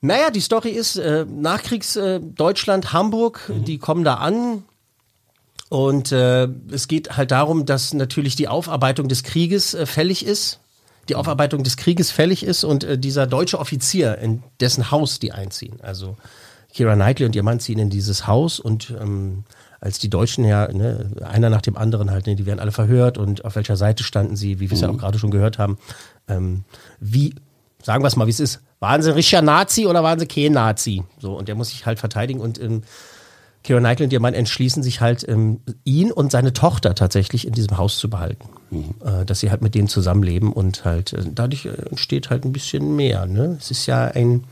Naja, 0.00 0.30
die 0.30 0.40
Story 0.40 0.70
ist 0.70 0.96
äh, 0.96 1.24
Nachkriegs 1.28 1.96
äh, 1.96 2.20
Hamburg, 2.38 3.50
die 3.66 3.78
kommen 3.78 4.04
da 4.04 4.14
an. 4.14 4.62
Und 5.68 6.12
äh, 6.12 6.48
es 6.70 6.88
geht 6.88 7.16
halt 7.16 7.30
darum, 7.30 7.66
dass 7.66 7.92
natürlich 7.92 8.36
die 8.36 8.48
Aufarbeitung 8.48 9.08
des 9.08 9.22
Krieges 9.22 9.74
äh, 9.74 9.86
fällig 9.86 10.24
ist. 10.24 10.60
Die 11.08 11.14
Aufarbeitung 11.14 11.62
des 11.62 11.76
Krieges 11.76 12.10
fällig 12.10 12.42
ist 12.42 12.64
und 12.64 12.84
äh, 12.84 12.98
dieser 12.98 13.26
deutsche 13.26 13.58
Offizier, 13.58 14.18
in 14.18 14.42
dessen 14.60 14.90
Haus 14.90 15.18
die 15.18 15.32
einziehen. 15.32 15.78
Also 15.82 16.16
Kira 16.72 16.94
Knightley 16.94 17.26
und 17.26 17.34
ihr 17.34 17.42
Mann 17.42 17.60
ziehen 17.60 17.78
in 17.78 17.90
dieses 17.90 18.26
Haus 18.26 18.60
und 18.60 18.94
ähm, 19.00 19.44
als 19.80 19.98
die 19.98 20.10
Deutschen 20.10 20.44
ja, 20.44 20.70
ne, 20.72 21.10
einer 21.22 21.50
nach 21.50 21.62
dem 21.62 21.76
anderen 21.76 22.10
halt, 22.10 22.26
ne, 22.26 22.34
die 22.34 22.46
werden 22.46 22.60
alle 22.60 22.72
verhört 22.72 23.16
und 23.16 23.44
auf 23.44 23.56
welcher 23.56 23.76
Seite 23.76 24.04
standen 24.04 24.36
sie, 24.36 24.60
wie 24.60 24.70
wir 24.70 24.74
es 24.74 24.80
ja 24.80 24.90
auch 24.90 24.98
gerade 24.98 25.18
schon 25.18 25.30
gehört 25.30 25.58
haben. 25.58 25.78
Ähm, 26.28 26.64
wie, 27.00 27.34
sagen 27.88 28.04
wir 28.04 28.08
es 28.08 28.16
mal, 28.16 28.26
wie 28.26 28.32
es 28.32 28.38
ist, 28.38 28.60
waren 28.80 29.00
sie 29.00 29.08
ein 29.08 29.14
richtiger 29.14 29.40
Nazi 29.40 29.86
oder 29.86 30.02
waren 30.02 30.18
sie 30.18 30.26
kein 30.26 30.52
Nazi? 30.52 31.04
So, 31.18 31.38
und 31.38 31.48
der 31.48 31.54
muss 31.54 31.70
sich 31.70 31.86
halt 31.86 31.98
verteidigen 31.98 32.38
und 32.38 32.60
ähm, 32.60 32.82
Keira 33.64 33.80
Knightley 33.80 34.04
und 34.04 34.12
ihr 34.12 34.20
Mann 34.20 34.34
entschließen 34.34 34.82
sich 34.82 35.00
halt, 35.00 35.26
ähm, 35.26 35.62
ihn 35.84 36.12
und 36.12 36.30
seine 36.30 36.52
Tochter 36.52 36.94
tatsächlich 36.94 37.46
in 37.46 37.54
diesem 37.54 37.78
Haus 37.78 37.96
zu 37.96 38.10
behalten. 38.10 38.46
Äh, 38.70 39.24
dass 39.24 39.40
sie 39.40 39.50
halt 39.50 39.62
mit 39.62 39.74
denen 39.74 39.88
zusammenleben 39.88 40.52
und 40.52 40.84
halt 40.84 41.14
äh, 41.14 41.22
dadurch 41.32 41.64
äh, 41.64 41.70
entsteht 41.88 42.28
halt 42.28 42.44
ein 42.44 42.52
bisschen 42.52 42.94
mehr. 42.94 43.24
Ne? 43.24 43.56
Es 43.58 43.70
ist 43.70 43.86
ja 43.86 44.04
ein, 44.04 44.44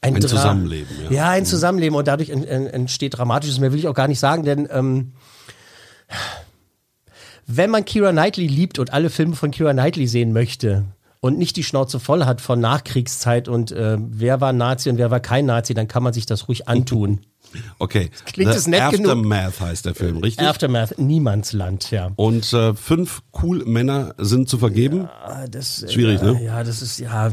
ein, 0.00 0.16
Ein 0.16 0.22
Zusammenleben, 0.22 0.96
ja. 1.04 1.10
Ja, 1.12 1.30
ein 1.30 1.46
Zusammenleben 1.46 1.96
und 1.96 2.08
dadurch 2.08 2.30
en, 2.30 2.42
en, 2.42 2.66
entsteht 2.66 3.16
Dramatisches. 3.16 3.60
Mehr 3.60 3.70
will 3.70 3.78
ich 3.78 3.86
auch 3.86 3.94
gar 3.94 4.08
nicht 4.08 4.18
sagen, 4.18 4.44
denn 4.44 4.68
ähm, 4.72 5.12
wenn 7.46 7.70
man 7.70 7.84
Kira 7.84 8.10
Knightley 8.10 8.48
liebt 8.48 8.80
und 8.80 8.92
alle 8.92 9.10
Filme 9.10 9.36
von 9.36 9.52
Kira 9.52 9.72
Knightley 9.72 10.08
sehen 10.08 10.32
möchte 10.32 10.86
und 11.20 11.38
nicht 11.38 11.56
die 11.56 11.64
Schnauze 11.64 12.00
voll 12.00 12.24
hat 12.24 12.40
von 12.40 12.60
Nachkriegszeit 12.60 13.48
und 13.48 13.72
äh, 13.72 13.98
wer 14.00 14.40
war 14.40 14.52
Nazi 14.52 14.88
und 14.90 14.98
wer 14.98 15.10
war 15.10 15.20
kein 15.20 15.46
Nazi, 15.46 15.74
dann 15.74 15.88
kann 15.88 16.02
man 16.02 16.12
sich 16.12 16.26
das 16.26 16.48
ruhig 16.48 16.68
antun. 16.68 17.20
Okay. 17.80 18.10
Klingt 18.26 18.52
The 18.52 18.58
es 18.58 18.66
nett 18.68 18.92
genug? 18.92 19.06
Aftermath 19.10 19.60
heißt 19.60 19.84
der 19.84 19.96
Film, 19.96 20.18
richtig? 20.18 20.46
Aftermath, 20.46 20.98
Niemandsland, 21.00 21.90
ja. 21.90 22.12
Und 22.14 22.52
äh, 22.52 22.74
fünf 22.74 23.22
cool 23.42 23.64
Männer 23.64 24.14
sind 24.18 24.48
zu 24.48 24.58
vergeben. 24.58 25.08
Ah, 25.24 25.48
Das, 25.48 25.82
äh, 25.82 25.88
Schwierig, 25.90 26.20
ja, 26.20 26.32
ne? 26.32 26.44
Ja, 26.44 26.62
das 26.62 26.80
ist 26.80 27.00
ja 27.00 27.30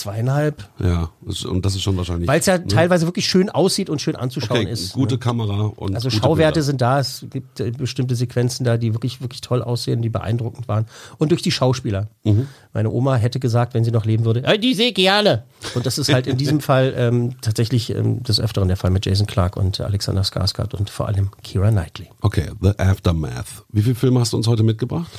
zweieinhalb. 0.00 0.68
Ja, 0.78 1.10
und 1.48 1.64
das 1.64 1.74
ist 1.74 1.82
schon 1.82 1.96
wahrscheinlich. 1.96 2.28
Weil 2.28 2.40
es 2.40 2.46
ja 2.46 2.58
ne? 2.58 2.66
teilweise 2.66 3.06
wirklich 3.06 3.26
schön 3.26 3.50
aussieht 3.50 3.90
und 3.90 4.00
schön 4.00 4.16
anzuschauen 4.16 4.60
okay, 4.62 4.70
ist. 4.70 4.92
gute 4.92 5.14
ne? 5.14 5.18
Kamera 5.18 5.72
und 5.76 5.94
Also 5.94 6.10
Schauwerte 6.10 6.54
Bilder. 6.54 6.62
sind 6.62 6.80
da, 6.80 7.00
es 7.00 7.24
gibt 7.30 7.60
äh, 7.60 7.70
bestimmte 7.70 8.14
Sequenzen 8.14 8.64
da, 8.64 8.76
die 8.76 8.94
wirklich, 8.94 9.20
wirklich 9.20 9.40
toll 9.40 9.62
aussehen, 9.62 10.02
die 10.02 10.08
beeindruckend 10.08 10.68
waren. 10.68 10.86
Und 11.18 11.30
durch 11.32 11.42
die 11.42 11.50
Schauspieler. 11.50 12.08
Mhm. 12.24 12.46
Meine 12.72 12.90
Oma 12.90 13.16
hätte 13.16 13.40
gesagt, 13.40 13.74
wenn 13.74 13.84
sie 13.84 13.90
noch 13.90 14.04
leben 14.04 14.24
würde, 14.24 14.44
"Äh, 14.44 14.58
die 14.58 14.74
sehe 14.74 14.88
ich 14.88 14.94
gerne. 14.94 15.44
Und 15.74 15.86
das 15.86 15.98
ist 15.98 16.12
halt 16.12 16.26
in 16.26 16.36
diesem 16.36 16.60
Fall 16.66 16.94
ähm, 16.96 17.36
tatsächlich 17.40 17.90
ähm, 17.90 18.22
des 18.22 18.40
Öfteren 18.40 18.68
der 18.68 18.76
Fall 18.76 18.90
mit 18.90 19.06
Jason 19.06 19.26
Clark 19.26 19.56
und 19.56 19.80
Alexander 19.80 20.22
Skarsgård 20.22 20.74
und 20.74 20.90
vor 20.90 21.08
allem 21.08 21.30
Kira 21.42 21.70
Knightley. 21.70 22.08
Okay, 22.20 22.50
The 22.60 22.78
Aftermath. 22.78 23.64
Wie 23.72 23.82
viele 23.82 23.94
Filme 23.94 24.20
hast 24.20 24.32
du 24.32 24.36
uns 24.36 24.46
heute 24.46 24.62
mitgebracht? 24.62 25.10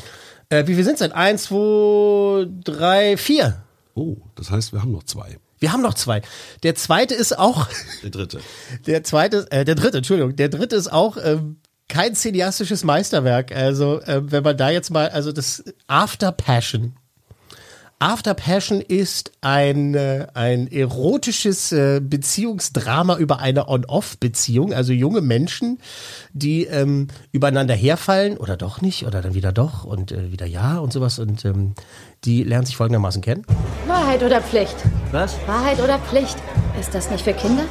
Äh, 0.49 0.65
wie 0.67 0.75
viel 0.75 0.83
sind 0.83 0.93
es 0.93 0.99
denn? 0.99 1.11
Eins, 1.11 1.43
zwei, 1.43 2.47
drei, 2.63 3.17
vier. 3.17 3.57
Oh, 3.97 4.17
das 4.35 4.51
heißt, 4.51 4.73
wir 4.73 4.81
haben 4.83 4.91
noch 4.91 5.03
zwei. 5.03 5.39
Wir 5.57 5.73
haben 5.73 5.81
noch 5.81 5.95
zwei. 5.95 6.21
Der 6.61 6.75
zweite 6.75 7.15
ist 7.15 7.37
auch, 7.37 7.67
Der 8.03 8.11
dritte. 8.11 8.39
der 8.85 9.03
zweite, 9.03 9.47
äh, 9.51 9.65
der 9.65 9.73
dritte, 9.73 9.97
Entschuldigung, 9.97 10.35
der 10.35 10.49
dritte 10.49 10.75
ist 10.75 10.91
auch 10.93 11.17
ähm, 11.17 11.57
kein 11.89 12.13
cineastisches 12.13 12.83
Meisterwerk. 12.83 13.51
Also, 13.55 13.99
äh, 14.01 14.21
wenn 14.31 14.43
man 14.43 14.55
da 14.55 14.69
jetzt 14.69 14.91
mal, 14.91 15.09
also 15.09 15.31
das 15.31 15.63
After 15.87 16.31
Passion. 16.31 16.95
After 17.99 18.35
Passion 18.35 18.79
ist 18.79 19.31
ein, 19.41 19.95
äh, 19.95 20.27
ein 20.35 20.71
erotisches 20.71 21.71
äh, 21.71 21.99
Beziehungsdrama 21.99 23.17
über 23.17 23.39
eine 23.39 23.67
On-Off-Beziehung, 23.67 24.71
also 24.71 24.93
junge 24.93 25.21
Menschen, 25.21 25.79
die 26.31 26.65
ähm, 26.65 27.07
übereinander 27.31 27.73
herfallen 27.73 28.37
oder 28.37 28.55
doch 28.55 28.81
nicht 28.81 29.07
oder 29.07 29.23
dann 29.23 29.33
wieder 29.33 29.51
doch 29.51 29.83
und 29.83 30.11
äh, 30.11 30.31
wieder 30.31 30.45
ja 30.45 30.77
und 30.77 30.93
sowas 30.93 31.17
und 31.17 31.43
ähm, 31.43 31.73
die 32.23 32.43
lernen 32.43 32.67
sich 32.67 32.77
folgendermaßen 32.77 33.23
kennen. 33.23 33.43
Wahrheit 33.87 34.21
oder 34.21 34.41
Pflicht? 34.41 34.75
Was? 35.11 35.35
Wahrheit 35.47 35.81
oder 35.81 35.97
Pflicht? 35.97 36.37
Ist 36.79 36.93
das 36.93 37.09
nicht 37.09 37.23
für 37.23 37.33
Kinder? 37.33 37.65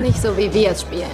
Nicht 0.00 0.20
so, 0.20 0.36
wie 0.36 0.52
wir 0.52 0.72
es 0.72 0.82
spielen. 0.82 1.08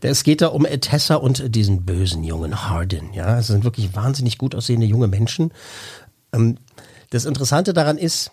Es 0.00 0.22
geht 0.22 0.42
da 0.42 0.46
um 0.46 0.62
Tessa 0.62 1.16
und 1.16 1.56
diesen 1.56 1.84
bösen 1.84 2.22
jungen 2.22 2.68
Hardin. 2.68 3.12
Ja, 3.14 3.40
es 3.40 3.48
sind 3.48 3.64
wirklich 3.64 3.96
wahnsinnig 3.96 4.38
gut 4.38 4.54
aussehende 4.54 4.86
junge 4.86 5.08
Menschen. 5.08 5.50
Ähm, 6.32 6.58
das 7.10 7.24
Interessante 7.24 7.72
daran 7.72 7.98
ist, 7.98 8.32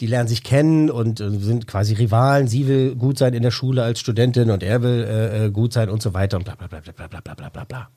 die 0.00 0.06
lernen 0.06 0.28
sich 0.28 0.44
kennen 0.44 0.90
und 0.90 1.20
äh, 1.20 1.30
sind 1.30 1.66
quasi 1.66 1.94
Rivalen. 1.94 2.48
Sie 2.48 2.66
will 2.68 2.94
gut 2.94 3.18
sein 3.18 3.34
in 3.34 3.42
der 3.42 3.50
Schule 3.50 3.82
als 3.82 4.00
Studentin 4.00 4.50
und 4.50 4.62
er 4.62 4.82
will 4.82 5.04
äh, 5.04 5.46
äh, 5.46 5.50
gut 5.50 5.72
sein 5.72 5.90
und 5.90 6.02
so 6.02 6.14
weiter 6.14 6.36
und 6.36 6.44
bla 6.44 6.54
bla 6.54 6.68
bla 6.68 6.80
bla 6.80 6.92
bla 6.92 7.08
bla 7.08 7.20
bla 7.20 7.34
bla 7.34 7.48
bla 7.48 7.64
bla. 7.64 7.90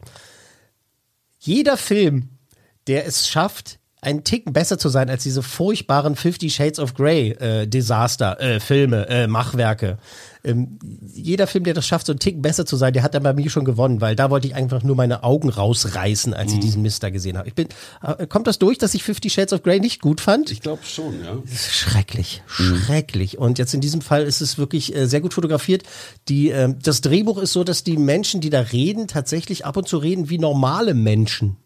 Jeder 1.40 1.78
Film, 1.78 2.30
der 2.88 3.06
es 3.06 3.28
schafft, 3.28 3.80
einen 4.02 4.24
Ticken 4.24 4.52
besser 4.52 4.80
zu 4.80 4.90
sein 4.90 5.12
als 5.12 5.22
diese 5.22 5.44
furchtbaren 5.44 6.16
Fifty 6.16 6.50
Shades 6.50 6.80
of 6.80 6.96
Grey 6.96 7.32
äh, 7.34 7.68
Desaster, 7.68 8.40
äh, 8.42 8.60
Filme, 8.60 9.08
äh, 9.08 9.28
Machwerke. 9.28 10.00
Ähm, 10.44 10.80
jeder 11.14 11.46
Film, 11.46 11.66
der 11.66 11.76
das 11.76 11.86
schafft, 11.86 12.08
so 12.08 12.12
einen 12.12 12.20
Ticken 12.20 12.42
besser 12.42 12.66
zu 12.66 12.78
sein, 12.78 12.94
der 12.94 13.04
hat 13.04 13.14
dann 13.14 13.22
bei 13.22 13.34
mir 13.34 13.48
schon 13.52 13.64
gewonnen, 13.64 14.02
weil 14.02 14.16
da 14.16 14.32
wollte 14.32 14.48
ich 14.48 14.56
einfach 14.56 14.82
nur 14.82 14.96
meine 14.96 15.24
Augen 15.24 15.50
rausreißen, 15.50 16.34
als 16.34 16.52
ich 16.52 16.60
diesen 16.60 16.82
Mister 16.82 17.12
gesehen 17.12 17.38
habe. 17.38 17.48
Ich 17.48 17.54
bin, 17.54 17.68
äh, 18.02 18.26
kommt 18.26 18.48
das 18.48 18.58
durch, 18.58 18.80
dass 18.80 18.96
ich 18.96 19.04
Fifty 19.04 19.30
Shades 19.30 19.54
of 19.54 19.62
Grey 19.62 19.80
nicht 19.80 20.02
gut 20.02 20.20
fand? 20.20 20.50
Ich 20.50 20.62
glaube 20.62 20.84
schon, 20.84 21.24
ja. 21.24 21.38
Schrecklich, 21.56 22.42
schrecklich. 22.48 23.38
Und 23.38 23.60
jetzt 23.60 23.76
in 23.76 23.82
diesem 23.82 24.02
Fall 24.02 24.24
ist 24.24 24.42
es 24.42 24.58
wirklich 24.58 24.96
äh, 24.96 25.06
sehr 25.06 25.22
gut 25.22 25.36
fotografiert. 25.36 25.84
Die, 26.28 26.50
ähm, 26.50 26.78
das 26.82 27.02
Drehbuch 27.02 27.38
ist 27.38 27.54
so, 27.54 27.64
dass 27.64 27.84
die 27.84 27.98
Menschen, 27.98 28.42
die 28.42 28.50
da 28.50 28.62
reden, 28.62 29.08
tatsächlich 29.08 29.64
ab 29.68 29.78
und 29.78 29.88
zu 29.88 30.00
reden 30.00 30.32
wie 30.32 30.40
normale 30.40 30.96
Menschen. 30.96 31.58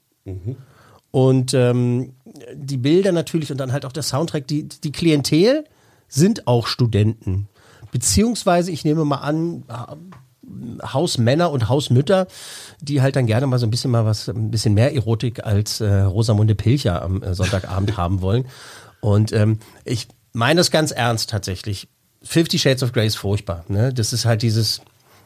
Und 1.12 1.54
ähm, 1.54 2.15
die 2.54 2.78
Bilder 2.78 3.12
natürlich 3.12 3.52
und 3.52 3.58
dann 3.58 3.72
halt 3.72 3.86
auch 3.86 3.92
der 3.92 4.04
Soundtrack, 4.04 4.48
die, 4.48 4.68
die 4.68 4.92
Klientel 4.92 5.66
sind 6.08 6.48
auch 6.48 6.68
Studenten. 6.68 7.48
Beziehungsweise, 7.92 8.72
ich 8.72 8.84
nehme 8.84 9.06
mal 9.06 9.18
an, 9.18 9.64
Hausmänner 10.94 11.52
und 11.52 11.70
Hausmütter, 11.70 12.28
die 12.82 13.02
halt 13.02 13.16
dann 13.16 13.26
gerne 13.26 13.48
mal 13.48 13.58
so 13.60 13.66
ein 13.66 13.72
bisschen 13.72 13.92
mal 13.92 14.06
was, 14.06 14.28
ein 14.28 14.52
bisschen 14.52 14.74
mehr 14.74 14.94
Erotik 14.94 15.44
als 15.44 15.82
äh, 15.82 16.02
Rosamunde 16.02 16.56
Pilcher 16.56 17.02
am 17.02 17.24
äh, 17.24 17.34
Sonntagabend 17.34 17.98
haben 17.98 18.22
wollen. 18.22 18.46
Und 19.02 19.32
ähm, 19.34 19.60
ich 19.84 20.08
meine 20.34 20.60
das 20.60 20.72
ganz 20.72 20.92
ernst 20.92 21.30
tatsächlich. 21.30 21.88
Fifty 22.22 22.58
Shades 22.60 22.84
of 22.84 22.92
Grey 22.92 23.08
ist 23.08 23.16
furchtbar. 23.16 23.66
Ne? 23.68 23.94
Das 23.94 24.14
ist 24.14 24.26
halt 24.26 24.42
dieses, 24.42 24.82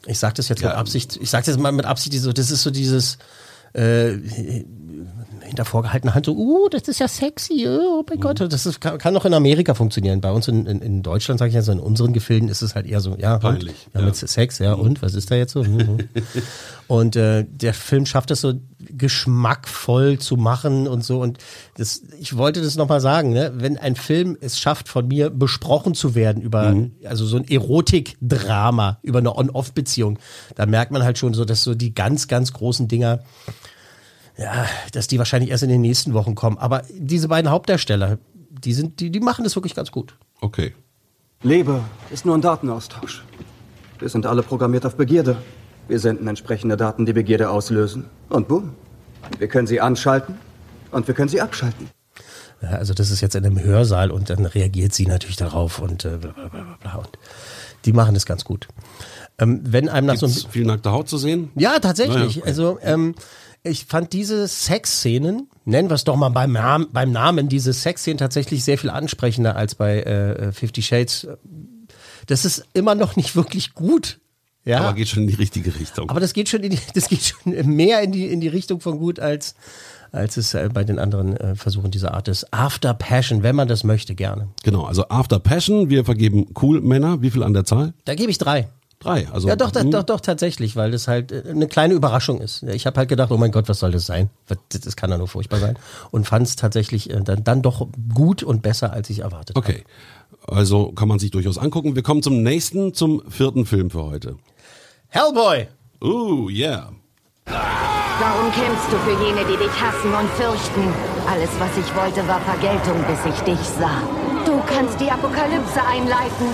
ich 0.06 0.20
sage 0.20 0.36
das 0.36 0.50
jetzt 0.50 0.62
mit 0.62 0.72
Ja. 0.72 0.78
Absicht, 0.78 1.18
ich 1.22 1.30
sage 1.30 1.46
das 1.46 1.58
mal 1.58 1.72
mit 1.72 1.86
Absicht, 1.86 2.14
so, 2.20 2.32
das 2.34 2.52
ist 2.52 2.64
so 2.64 2.72
dieses 2.72 3.18
äh, 3.74 4.18
hinter 5.50 5.66
vorgehaltener 5.66 6.16
Hand 6.16 6.26
so, 6.26 6.36
uh, 6.36 6.70
das 6.70 6.88
ist 6.88 7.00
ja 7.00 7.08
sexy, 7.08 7.68
oh 7.68 8.04
mein 8.08 8.20
Gott, 8.20 8.40
das 8.40 8.66
ist, 8.66 8.80
kann, 8.80 8.98
kann 8.98 9.16
auch 9.18 9.26
in 9.26 9.34
Amerika 9.34 9.74
funktionieren. 9.74 10.22
Bei 10.22 10.32
uns 10.32 10.48
in, 10.48 10.66
in, 10.66 10.82
in 10.82 11.04
Deutschland, 11.04 11.40
sage 11.40 11.50
ich 11.50 11.56
jetzt, 11.56 11.68
in 11.68 11.80
unseren 11.80 12.14
Gefilden 12.14 12.50
ist 12.50 12.62
es 12.62 12.76
halt 12.76 12.86
eher 12.86 13.02
so, 13.02 13.16
ja, 13.18 13.36
und, 13.36 13.42
Peinlich, 13.42 13.88
ja, 13.94 14.00
ja. 14.00 14.06
mit 14.06 14.16
Sex, 14.16 14.60
ja, 14.60 14.74
und, 14.74 15.02
was 15.02 15.16
ist 15.16 15.30
da 15.32 15.36
jetzt 15.36 15.54
so? 15.54 15.64
Mhm. 15.64 16.10
und 16.88 17.16
äh, 17.16 17.46
der 17.50 17.74
Film 17.74 18.06
schafft 18.06 18.32
es 18.32 18.42
so 18.42 18.54
geschmackvoll 18.80 20.20
zu 20.20 20.38
machen 20.38 20.88
und 20.88 21.04
so 21.04 21.22
und 21.22 21.38
das, 21.76 22.02
ich 22.20 22.38
wollte 22.38 22.62
das 22.62 22.76
nochmal 22.76 23.02
sagen, 23.02 23.34
ne? 23.34 23.52
wenn 23.56 23.78
ein 23.78 23.96
Film 23.96 24.38
es 24.40 24.58
schafft, 24.58 24.88
von 24.88 25.08
mir 25.08 25.30
besprochen 25.30 25.94
zu 25.96 26.16
werden 26.16 26.42
über, 26.42 26.76
also 27.04 27.26
so 27.26 27.38
ein 27.38 27.48
Erotikdrama, 27.48 29.00
über 29.02 29.20
eine 29.20 29.36
On-Off-Beziehung, 29.36 30.20
da 30.56 30.66
merkt 30.66 30.92
man 30.92 31.04
halt 31.04 31.18
schon 31.18 31.34
so, 31.34 31.44
dass 31.44 31.64
so 31.64 31.76
die 31.76 31.94
ganz, 31.94 32.28
ganz 32.28 32.54
großen 32.54 32.88
Dinger, 32.88 33.20
ja, 34.40 34.66
dass 34.94 35.08
die 35.08 35.18
wahrscheinlich 35.18 35.52
erst 35.52 35.64
in 35.64 35.70
den 35.70 35.82
nächsten 35.82 36.14
Wochen 36.14 36.34
kommen. 36.34 36.58
Aber 36.58 36.84
diese 36.90 37.28
beiden 37.28 37.52
Hauptdarsteller, 37.52 38.18
die 38.50 38.74
sind, 38.74 39.00
die, 39.00 39.10
die 39.12 39.20
machen 39.20 39.44
das 39.44 39.56
wirklich 39.56 39.76
ganz 39.76 39.92
gut. 39.92 40.16
Okay. 40.40 40.74
Liebe 41.44 41.82
ist 42.12 42.26
nur 42.26 42.36
ein 42.36 42.42
Datenaustausch. 42.42 43.24
Wir 44.00 44.10
sind 44.10 44.26
alle 44.26 44.42
programmiert 44.42 44.86
auf 44.86 44.96
Begierde. 44.96 45.38
Wir 45.90 46.00
senden 46.00 46.28
entsprechende 46.28 46.78
Daten, 46.78 47.06
die 47.06 47.14
Begierde 47.14 47.50
auslösen. 47.50 48.06
Und 48.30 48.48
boom. 48.48 48.76
Wir 49.38 49.48
können 49.48 49.68
sie 49.68 49.82
anschalten 49.82 50.38
und 50.92 51.08
wir 51.08 51.16
können 51.16 51.30
sie 51.30 51.42
abschalten. 51.42 51.90
Ja, 52.62 52.70
also 52.70 52.94
das 52.94 53.12
ist 53.12 53.22
jetzt 53.22 53.36
in 53.36 53.46
einem 53.46 53.62
Hörsaal 53.62 54.12
und 54.12 54.30
dann 54.30 54.46
reagiert 54.46 54.94
sie 54.94 55.06
natürlich 55.06 55.38
darauf 55.38 55.80
und 55.80 56.06
äh, 56.06 56.18
bla, 56.18 56.32
bla, 56.32 56.48
bla, 56.48 56.64
bla, 56.64 56.78
bla. 56.82 56.96
Und 56.96 57.10
die 57.86 57.94
machen 57.94 58.14
das 58.14 58.26
ganz 58.26 58.44
gut. 58.44 58.68
Ähm, 59.38 59.62
wenn 59.64 59.88
einem 59.88 60.08
nach 60.08 60.18
so 60.18 60.28
Gibt's 60.28 60.46
einem 60.46 60.52
viel 60.52 60.66
nackte 60.66 60.92
Haut 60.92 61.08
zu 61.10 61.18
sehen? 61.18 61.52
Ja, 61.56 61.80
tatsächlich. 61.80 62.16
Naja, 62.16 62.42
okay. 62.42 62.44
Also 62.46 62.80
ähm, 62.82 63.16
ich 63.64 63.86
fand 63.86 64.14
diese 64.14 64.48
Sexszenen, 64.48 65.50
nennen 65.66 65.90
wir 65.90 65.96
es 65.96 66.04
doch 66.04 66.16
mal 66.16 66.30
beim, 66.30 66.54
Namen, 66.54 66.88
beim 66.92 67.12
Namen, 67.12 67.50
diese 67.50 67.74
Sexszenen 67.74 68.18
tatsächlich 68.18 68.64
sehr 68.64 68.78
viel 68.78 68.90
ansprechender 68.90 69.56
als 69.56 69.76
bei 69.76 70.02
äh, 70.02 70.52
Fifty 70.52 70.82
Shades. 70.82 71.28
Das 72.28 72.46
ist 72.46 72.66
immer 72.74 72.96
noch 72.96 73.16
nicht 73.16 73.36
wirklich 73.36 73.74
gut. 73.74 74.20
Ja, 74.66 74.82
Aber 74.82 74.94
geht 74.94 75.08
schon 75.08 75.24
in 75.24 75.30
die 75.30 75.36
richtige 75.36 75.74
Richtung. 75.80 76.10
aber 76.10 76.20
das 76.20 76.34
geht 76.34 76.50
schon, 76.50 76.62
in 76.64 76.72
die, 76.72 76.80
das 76.94 77.10
geht 77.10 77.22
schon 77.24 77.76
mehr 77.76 78.02
in 78.02 78.12
die, 78.12 78.28
in 78.28 78.40
die 78.42 78.50
Richtung 78.50 78.82
von 78.82 79.00
gut 79.00 79.20
als, 79.20 79.56
als 80.12 80.38
es 80.38 80.54
äh, 80.54 80.70
bei 80.72 80.84
den 80.84 81.00
anderen 81.00 81.36
äh, 81.38 81.56
Versuchen 81.56 81.92
dieser 81.92 82.14
Art 82.14 82.28
ist. 82.28 82.54
After 82.54 82.94
Passion, 82.94 83.42
wenn 83.42 83.56
man 83.56 83.68
das 83.68 83.84
möchte, 83.84 84.16
gerne. 84.16 84.50
genau, 84.64 84.84
also 84.84 85.08
After 85.10 85.40
Passion, 85.40 85.90
wir 85.90 86.06
vergeben 86.06 86.48
Cool 86.62 86.82
Männer. 86.82 87.22
Wie 87.22 87.32
viel 87.32 87.44
an 87.44 87.54
der 87.54 87.66
Zahl? 87.66 87.94
Da 88.06 88.16
gebe 88.16 88.32
ich 88.32 88.38
drei. 88.38 88.70
Drei. 89.00 89.30
Also, 89.32 89.48
Ja, 89.48 89.56
doch, 89.56 89.72
doch, 89.72 90.04
doch, 90.04 90.20
tatsächlich, 90.20 90.76
weil 90.76 90.92
das 90.92 91.08
halt 91.08 91.32
äh, 91.32 91.44
eine 91.50 91.68
kleine 91.68 91.94
Überraschung 91.94 92.42
ist. 92.42 92.64
Ich 92.64 92.86
habe 92.86 92.98
halt 92.98 93.08
gedacht, 93.08 93.32
oh 93.32 93.38
mein 93.38 93.52
Gott, 93.52 93.70
was 93.70 93.80
soll 93.80 93.92
das 93.92 94.06
sein? 94.06 94.30
Das 94.48 94.96
kann 94.98 95.10
ja 95.10 95.18
nur 95.18 95.30
furchtbar 95.30 95.60
sein. 95.60 95.78
Und 96.12 96.28
fand 96.28 96.48
es 96.48 96.58
tatsächlich 96.58 97.10
äh, 97.10 97.22
dann, 97.22 97.44
dann 97.46 97.62
doch 97.62 97.88
gut 98.14 98.44
und 98.44 98.62
besser, 98.62 98.92
als 98.92 99.10
ich 99.10 99.20
erwartet 99.20 99.56
habe. 99.56 99.66
Okay. 99.66 99.84
Also 100.48 100.92
kann 100.92 101.08
man 101.08 101.18
sich 101.20 101.32
durchaus 101.32 101.58
angucken. 101.58 101.96
Wir 101.96 102.04
kommen 102.04 102.22
zum 102.22 102.44
nächsten, 102.44 102.94
zum 102.94 103.22
vierten 103.30 103.66
Film 103.66 103.90
für 103.90 104.04
heute. 104.04 104.36
Hellboy! 105.08 105.68
Oh, 106.02 106.50
yeah. 106.50 106.92
Warum 107.46 108.52
kämpfst 108.52 108.92
du 108.92 108.98
für 108.98 109.24
jene, 109.24 109.46
die 109.46 109.58
dich 109.58 109.82
hassen 109.82 110.14
und 110.14 110.30
fürchten? 110.32 110.94
Alles, 111.28 111.50
was 111.58 111.78
ich 111.78 111.96
wollte, 111.96 112.28
war 112.28 112.42
Vergeltung, 112.42 113.04
bis 113.08 113.34
ich 113.34 113.40
dich 113.42 113.60
sah. 113.80 114.29
Du 114.50 114.60
kannst 114.66 115.00
die 115.00 115.12
Apokalypse 115.12 115.80
einleiten. 115.80 116.48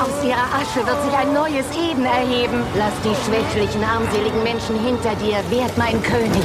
Aus 0.00 0.24
ihrer 0.24 0.48
Asche 0.58 0.84
wird 0.84 1.00
sich 1.04 1.12
ein 1.16 1.32
neues 1.32 1.64
Eden 1.76 2.04
erheben. 2.04 2.60
Lass 2.76 2.92
die 3.04 3.14
schwächlichen, 3.24 3.84
armseligen 3.84 4.42
Menschen 4.42 4.74
hinter 4.84 5.14
dir. 5.14 5.38
Werd 5.56 5.78
mein 5.78 6.02
König. 6.02 6.42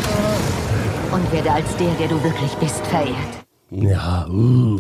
Und 1.12 1.32
werde 1.32 1.54
als 1.54 1.76
der, 1.78 1.92
der 1.96 2.08
du 2.08 2.24
wirklich 2.24 2.52
bist, 2.60 2.86
verehrt. 2.86 3.16
Ja, 3.72 4.28
uh. 4.30 4.80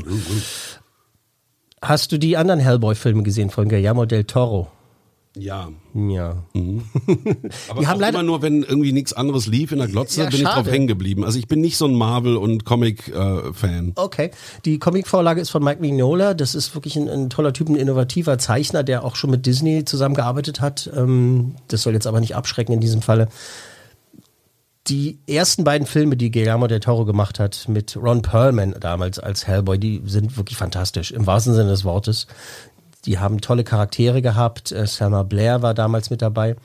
Hast 1.82 2.12
du 2.12 2.20
die 2.20 2.38
anderen 2.38 2.60
Hellboy-Filme 2.60 3.24
gesehen 3.24 3.50
von 3.50 3.68
Guillermo 3.68 4.06
del 4.06 4.26
Toro? 4.26 4.68
Ja. 5.38 5.70
Ja. 5.94 6.44
Aber 7.70 7.80
Die 7.80 7.88
haben 7.88 8.00
leider- 8.02 8.20
immer 8.20 8.24
nur, 8.24 8.42
wenn 8.42 8.64
irgendwie 8.64 8.92
nichts 8.92 9.14
anderes 9.14 9.48
lief 9.48 9.72
in 9.72 9.78
der 9.78 9.88
Glotze, 9.88 10.22
Ja, 10.24 10.26
bin 10.30 10.36
ich 10.40 10.44
drauf 10.44 10.56
schade. 10.56 10.72
hängen 10.72 10.88
geblieben. 10.88 11.24
Also 11.24 11.40
ich 11.40 11.48
bin 11.48 11.62
nicht 11.62 11.78
so 11.78 11.86
ein 11.86 11.96
Marvel- 11.96 12.36
und 12.36 12.66
Comic-Fan. 12.66 13.94
Okay. 13.96 14.32
Die 14.66 14.78
Comicvorlage 14.78 15.40
ist 15.40 15.50
von 15.50 15.64
Mike 15.64 15.80
Mignola. 15.80 16.34
Das 16.34 16.54
ist 16.54 16.76
wirklich 16.76 16.98
ein, 16.98 17.08
ein 17.08 17.30
toller 17.30 17.54
Typ, 17.54 17.70
ein 17.70 17.76
innovativer 17.78 18.38
Zeichner, 18.40 18.84
der 18.84 19.06
auch 19.06 19.16
schon 19.16 19.30
mit 19.32 19.46
Disney 19.46 19.80
Mhm. 19.80 19.86
Zusammengearbeitet 19.86 20.60
hat. 20.60 20.90
Ähm, 20.96 21.56
das 21.70 21.84
soll 21.84 21.94
jetzt 21.94 22.08
aber 22.08 22.20
nicht 22.20 22.36
abschrecken 22.36 22.74
in 22.74 22.82
diesem 22.82 23.02
Falle. 23.02 23.30
die 24.88 25.20
ersten 25.28 25.64
beiden 25.64 25.86
Filme, 25.86 26.18
die 26.18 26.32
Guillermo 26.32 26.66
del 26.68 26.80
Toro 26.80 27.06
gemacht 27.06 27.40
hat, 27.40 27.66
mit 27.70 27.96
Ron 27.96 28.24
Perlman 28.24 28.76
damals 28.80 29.20
als 29.20 29.46
Hellboy, 29.46 29.78
die 29.78 30.02
sind 30.06 30.36
wirklich 30.38 30.58
fantastisch, 30.58 31.12
im 31.12 31.28
wahrsten 31.28 31.54
Sinne 31.54 31.70
des 31.70 31.84
Wortes. 31.86 32.26
Die 33.06 33.20
haben 33.20 33.42
tolle 33.42 33.64
Charaktere 33.64 34.22
gehabt. 34.22 34.72
Äh, 34.72 34.86
Selma 34.88 35.24
Blair 35.24 35.62
war 35.62 35.74
damals 35.74 36.10
mit 36.10 36.22
dabei. 36.22 36.56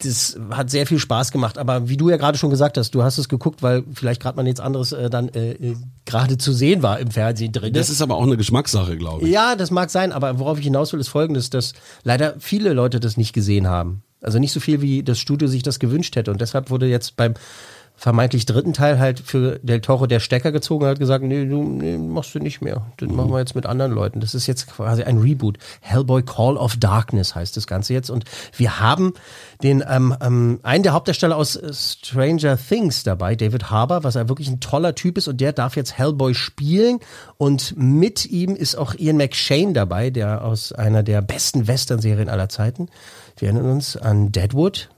Das 0.00 0.38
hat 0.50 0.70
sehr 0.70 0.86
viel 0.86 1.00
Spaß 1.00 1.32
gemacht, 1.32 1.58
aber 1.58 1.88
wie 1.88 1.96
du 1.96 2.08
ja 2.08 2.16
gerade 2.18 2.38
schon 2.38 2.50
gesagt 2.50 2.78
hast, 2.78 2.94
du 2.94 3.02
hast 3.02 3.18
es 3.18 3.28
geguckt, 3.28 3.64
weil 3.64 3.82
vielleicht 3.92 4.22
gerade 4.22 4.36
mal 4.36 4.44
nichts 4.44 4.60
anderes 4.60 4.92
äh, 4.92 5.10
dann 5.10 5.28
äh, 5.30 5.54
äh, 5.54 5.76
gerade 6.04 6.38
zu 6.38 6.52
sehen 6.52 6.84
war 6.84 7.00
im 7.00 7.10
Fernsehen 7.10 7.50
drin. 7.50 7.72
Das 7.72 7.90
ist 7.90 8.00
aber 8.00 8.14
auch 8.14 8.22
eine 8.22 8.36
Geschmackssache, 8.36 8.96
glaube 8.96 9.24
ich. 9.24 9.32
Ja, 9.32 9.56
das 9.56 9.72
mag 9.72 9.90
sein, 9.90 10.12
aber 10.12 10.38
worauf 10.38 10.58
ich 10.58 10.64
hinaus 10.64 10.92
will, 10.92 11.00
ist 11.00 11.08
folgendes, 11.08 11.50
dass 11.50 11.72
leider 12.04 12.36
viele 12.38 12.74
Leute 12.74 13.00
das 13.00 13.16
nicht 13.16 13.32
gesehen 13.32 13.66
haben. 13.66 14.04
Also 14.20 14.38
nicht 14.38 14.52
so 14.52 14.60
viel, 14.60 14.82
wie 14.82 15.02
das 15.02 15.18
Studio 15.18 15.48
sich 15.48 15.64
das 15.64 15.80
gewünscht 15.80 16.14
hätte. 16.14 16.30
Und 16.30 16.40
deshalb 16.40 16.70
wurde 16.70 16.86
jetzt 16.86 17.16
beim 17.16 17.34
vermeintlich 17.98 18.46
dritten 18.46 18.72
Teil 18.72 19.00
halt 19.00 19.18
für 19.18 19.58
Del 19.58 19.80
Toro 19.80 20.06
der 20.06 20.20
Stecker 20.20 20.52
gezogen 20.52 20.86
hat 20.86 21.00
gesagt, 21.00 21.24
nee, 21.24 21.44
du 21.44 21.64
nee, 21.64 21.98
machst 21.98 22.32
du 22.32 22.38
nicht 22.38 22.60
mehr. 22.60 22.86
Das 22.96 23.10
machen 23.10 23.32
wir 23.32 23.40
jetzt 23.40 23.56
mit 23.56 23.66
anderen 23.66 23.90
Leuten. 23.90 24.20
Das 24.20 24.36
ist 24.36 24.46
jetzt 24.46 24.68
quasi 24.68 25.02
ein 25.02 25.18
Reboot. 25.18 25.58
Hellboy 25.80 26.22
Call 26.22 26.56
of 26.56 26.76
Darkness 26.76 27.34
heißt 27.34 27.56
das 27.56 27.66
Ganze 27.66 27.94
jetzt. 27.94 28.08
Und 28.08 28.24
wir 28.56 28.78
haben 28.78 29.14
den 29.64 29.82
ähm, 29.86 30.14
ähm, 30.20 30.60
einen 30.62 30.84
der 30.84 30.92
Hauptdarsteller 30.92 31.36
aus 31.36 31.58
Stranger 31.72 32.56
Things 32.56 33.02
dabei, 33.02 33.34
David 33.34 33.68
Harbour, 33.68 34.04
was 34.04 34.14
er 34.14 34.28
wirklich 34.28 34.48
ein 34.48 34.60
toller 34.60 34.94
Typ 34.94 35.18
ist 35.18 35.26
und 35.26 35.40
der 35.40 35.52
darf 35.52 35.74
jetzt 35.74 35.98
Hellboy 35.98 36.34
spielen. 36.34 37.00
Und 37.36 37.74
mit 37.76 38.26
ihm 38.26 38.54
ist 38.54 38.76
auch 38.76 38.94
Ian 38.94 39.16
McShane 39.16 39.72
dabei, 39.72 40.10
der 40.10 40.44
aus 40.44 40.70
einer 40.72 41.02
der 41.02 41.20
besten 41.20 41.66
Western-Serien 41.66 42.28
aller 42.28 42.48
Zeiten. 42.48 42.88
Wir 43.36 43.48
erinnern 43.48 43.72
uns 43.72 43.96
an 43.96 44.30
Deadwood. 44.30 44.88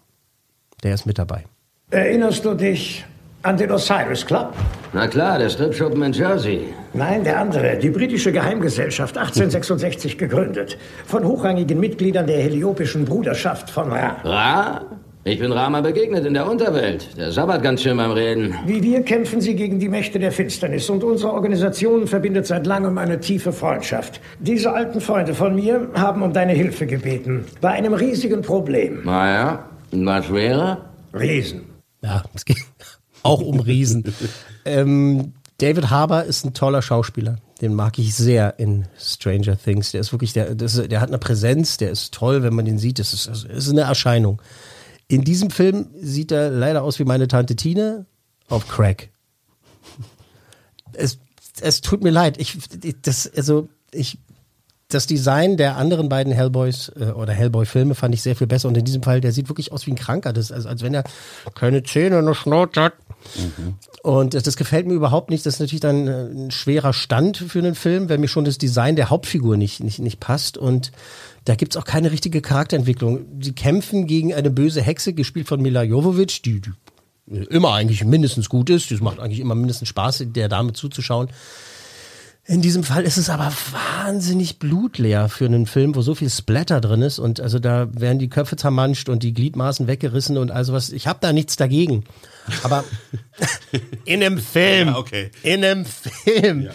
Der 0.83 0.93
ist 0.93 1.07
mit 1.07 1.19
dabei. 1.19 1.45
Erinnerst 1.93 2.45
du 2.45 2.55
dich 2.55 3.05
an 3.43 3.57
den 3.57 3.73
Osiris 3.73 4.25
Club? 4.25 4.53
Na 4.93 5.09
klar, 5.09 5.41
der 5.41 5.49
Stripschuppen 5.49 6.01
in 6.05 6.13
Jersey. 6.13 6.73
Nein, 6.93 7.25
der 7.25 7.41
andere. 7.41 7.79
Die 7.79 7.91
britische 7.91 8.31
Geheimgesellschaft, 8.31 9.19
1866 9.19 10.17
gegründet. 10.17 10.79
Von 11.05 11.25
hochrangigen 11.25 11.81
Mitgliedern 11.81 12.29
der 12.29 12.39
Heliopischen 12.39 13.05
Bruderschaft 13.05 13.71
von 13.71 13.91
Ra. 13.91 14.17
Ra? 14.23 14.83
Ich 15.25 15.41
bin 15.41 15.51
Rama 15.51 15.81
begegnet 15.81 16.25
in 16.27 16.35
der 16.35 16.49
Unterwelt. 16.49 17.19
Der 17.19 17.33
Sabbat 17.33 17.61
ganz 17.65 17.83
schön 17.83 17.97
beim 17.97 18.13
Reden. 18.13 18.55
Wie 18.67 18.81
wir 18.85 19.03
kämpfen 19.03 19.41
sie 19.41 19.57
gegen 19.57 19.81
die 19.81 19.89
Mächte 19.89 20.21
der 20.21 20.31
Finsternis 20.31 20.89
und 20.91 21.03
unsere 21.03 21.33
Organisation 21.33 22.07
verbindet 22.07 22.47
seit 22.47 22.67
langem 22.69 22.99
eine 22.99 23.19
tiefe 23.19 23.53
Freundschaft. 23.53 24.21
Diese 24.39 24.73
alten 24.73 25.01
Freunde 25.01 25.35
von 25.35 25.57
mir 25.57 25.89
haben 25.95 26.23
um 26.23 26.33
deine 26.33 26.53
Hilfe 26.53 26.87
gebeten. 26.87 27.47
Bei 27.61 27.71
einem 27.71 27.95
riesigen 27.95 28.43
Problem. 28.43 29.01
Naja, 29.05 29.65
was 29.91 30.33
wäre? 30.33 30.79
Riesen. 31.13 31.70
Ja, 32.03 32.25
es 32.35 32.45
geht 32.45 32.59
auch 33.23 33.41
um 33.41 33.61
Riesen. 33.61 34.15
ähm, 34.65 35.35
David 35.59 35.91
Harbour 35.91 36.25
ist 36.25 36.45
ein 36.45 36.55
toller 36.55 36.81
Schauspieler. 36.81 37.37
Den 37.61 37.75
mag 37.75 37.99
ich 37.99 38.15
sehr 38.15 38.59
in 38.59 38.87
Stranger 38.99 39.59
Things. 39.59 39.93
Der 39.93 40.01
ist 40.01 40.13
wirklich, 40.13 40.33
der, 40.33 40.55
das, 40.55 40.75
der 40.75 41.01
hat 41.01 41.09
eine 41.09 41.19
Präsenz, 41.19 41.77
der 41.77 41.91
ist 41.91 42.15
toll, 42.15 42.43
wenn 42.43 42.55
man 42.55 42.65
den 42.65 42.79
sieht. 42.79 42.99
Das 42.99 43.13
ist, 43.13 43.27
das 43.29 43.45
ist 43.45 43.69
eine 43.69 43.83
Erscheinung. 43.83 44.41
In 45.09 45.23
diesem 45.25 45.51
Film 45.51 45.91
sieht 46.01 46.33
er 46.33 46.51
leider 46.51 46.83
aus 46.83 46.99
wie 46.99 47.05
meine 47.05 47.29
Tante 47.29 47.57
Tine 47.57 48.07
auf 48.49 48.67
Crack. 48.69 49.11
Es, 50.93 51.19
es 51.61 51.83
tut 51.83 52.03
mir 52.03 52.11
leid. 52.11 52.39
Ich, 52.39 52.57
das, 53.03 53.31
also, 53.37 53.69
ich 53.93 54.19
das 54.95 55.07
Design 55.07 55.57
der 55.57 55.77
anderen 55.77 56.09
beiden 56.09 56.33
Hellboys 56.33 56.93
äh, 57.01 57.13
oder 57.13 57.33
Hellboy-Filme 57.33 57.95
fand 57.95 58.15
ich 58.15 58.23
sehr 58.23 58.37
viel 58.37 58.47
besser. 58.47 58.69
Und 58.69 58.77
in 58.77 58.85
diesem 58.85 59.03
Fall, 59.03 59.21
der 59.21 59.33
sieht 59.33 59.49
wirklich 59.49 59.73
aus 59.73 59.87
wie 59.87 59.93
ein 59.93 59.97
Kranker. 59.97 60.33
Das, 60.33 60.53
also, 60.53 60.69
als 60.69 60.83
wenn 60.83 60.95
er 60.95 61.05
keine 61.55 61.83
Zähne, 61.83 62.19
eine 62.19 62.35
Schnauze 62.35 62.83
hat. 62.83 62.95
Mhm. 63.37 63.75
Und 64.03 64.35
das, 64.35 64.43
das, 64.43 64.57
gefällt 64.57 64.87
mir 64.87 64.95
überhaupt 64.95 65.31
nicht. 65.31 65.47
Das 65.47 65.55
ist 65.55 65.61
natürlich 65.61 65.81
dann 65.81 66.07
äh, 66.07 66.27
ein 66.27 66.51
schwerer 66.51 66.93
Stand 66.93 67.37
für 67.37 67.59
einen 67.59 67.75
Film, 67.75 68.09
wenn 68.09 68.21
mir 68.21 68.29
schon 68.29 68.45
das 68.45 68.59
Design 68.59 68.97
der 68.97 69.11
Hauptfigur 69.11 69.57
nicht, 69.57 69.83
nicht, 69.83 69.99
nicht 69.99 70.21
passt. 70.21 70.59
Und 70.59 70.93
da 71.45 71.55
gibt's 71.55 71.77
auch 71.77 71.85
keine 71.85 72.11
richtige 72.11 72.43
Charakterentwicklung. 72.43 73.27
Sie 73.41 73.53
kämpfen 73.53 74.07
gegen 74.07 74.35
eine 74.35 74.51
böse 74.51 74.83
Hexe, 74.83 75.13
gespielt 75.13 75.49
von 75.49 75.61
Mila 75.63 75.83
Jovovich, 75.83 76.43
die, 76.43 76.61
die 76.61 76.71
immer 77.27 77.75
eigentlich 77.75 78.05
mindestens 78.05 78.49
gut 78.49 78.71
ist. 78.71 78.91
Das 78.91 79.01
macht 79.01 79.21
eigentlich 79.21 79.41
immer 79.41 79.55
mindestens 79.55 79.89
Spaß, 79.89 80.25
der 80.27 80.49
Dame 80.49 80.73
zuzuschauen. 80.73 81.29
In 82.51 82.63
diesem 82.63 82.83
Fall 82.83 83.05
ist 83.05 83.17
es 83.17 83.31
aber 83.31 83.53
wahnsinnig 83.71 84.59
blutleer 84.59 85.29
für 85.29 85.45
einen 85.45 85.67
Film, 85.67 85.95
wo 85.95 86.03
so 86.03 86.17
viel 86.17 86.29
Splatter 86.29 86.81
drin 86.81 87.01
ist 87.01 87.21
und 87.21 87.39
also 87.39 87.61
da 87.61 87.87
werden 87.93 88.19
die 88.19 88.29
Köpfe 88.29 88.57
zermanscht 88.57 89.09
und 89.09 89.23
die 89.23 89.33
Gliedmaßen 89.33 89.87
weggerissen 89.87 90.37
und 90.37 90.51
also 90.51 90.73
was. 90.73 90.91
Ich 90.91 91.07
habe 91.07 91.21
da 91.23 91.33
nichts 91.33 91.55
dagegen. 91.55 92.03
Aber 92.65 92.83
in 94.05 94.21
einem 94.21 94.39
Film, 94.39 94.89
ja, 94.89 94.97
okay. 94.97 95.31
in 95.45 95.65
einem 95.65 95.85
Film, 95.85 96.63
ja. 96.63 96.73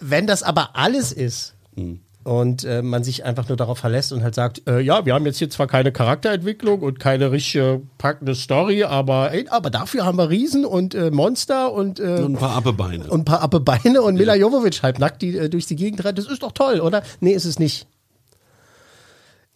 wenn 0.00 0.26
das 0.26 0.42
aber 0.42 0.76
alles 0.76 1.12
ist, 1.12 1.54
hm 1.74 2.00
und 2.24 2.64
äh, 2.64 2.82
man 2.82 3.04
sich 3.04 3.24
einfach 3.24 3.48
nur 3.48 3.56
darauf 3.56 3.78
verlässt 3.78 4.12
und 4.12 4.22
halt 4.22 4.34
sagt, 4.34 4.62
äh, 4.68 4.80
ja, 4.80 5.06
wir 5.06 5.14
haben 5.14 5.24
jetzt 5.24 5.38
hier 5.38 5.48
zwar 5.50 5.66
keine 5.66 5.92
Charakterentwicklung 5.92 6.80
und 6.80 7.00
keine 7.00 7.30
richtige 7.30 7.80
packende 7.96 8.34
Story, 8.34 8.84
aber 8.84 9.32
ey, 9.32 9.46
aber 9.48 9.70
dafür 9.70 10.04
haben 10.04 10.18
wir 10.18 10.28
Riesen 10.28 10.64
und 10.64 10.94
äh, 10.94 11.10
Monster 11.10 11.72
und, 11.72 12.00
äh, 12.00 12.02
und 12.02 12.32
ein 12.32 12.36
paar 12.36 12.58
Appebeine. 12.58 13.04
Und 13.04 13.20
ein 13.20 13.24
paar 13.24 13.42
Appebeine 13.42 14.02
und 14.02 14.16
Mila 14.16 14.34
Jovovich 14.34 14.82
halbnackt, 14.82 15.22
die 15.22 15.36
äh, 15.36 15.48
durch 15.48 15.66
die 15.66 15.76
Gegend 15.76 16.04
rennt. 16.04 16.18
Das 16.18 16.26
ist 16.26 16.42
doch 16.42 16.52
toll, 16.52 16.80
oder? 16.80 17.02
Nee, 17.20 17.32
ist 17.32 17.44
es 17.44 17.58
nicht. 17.58 17.86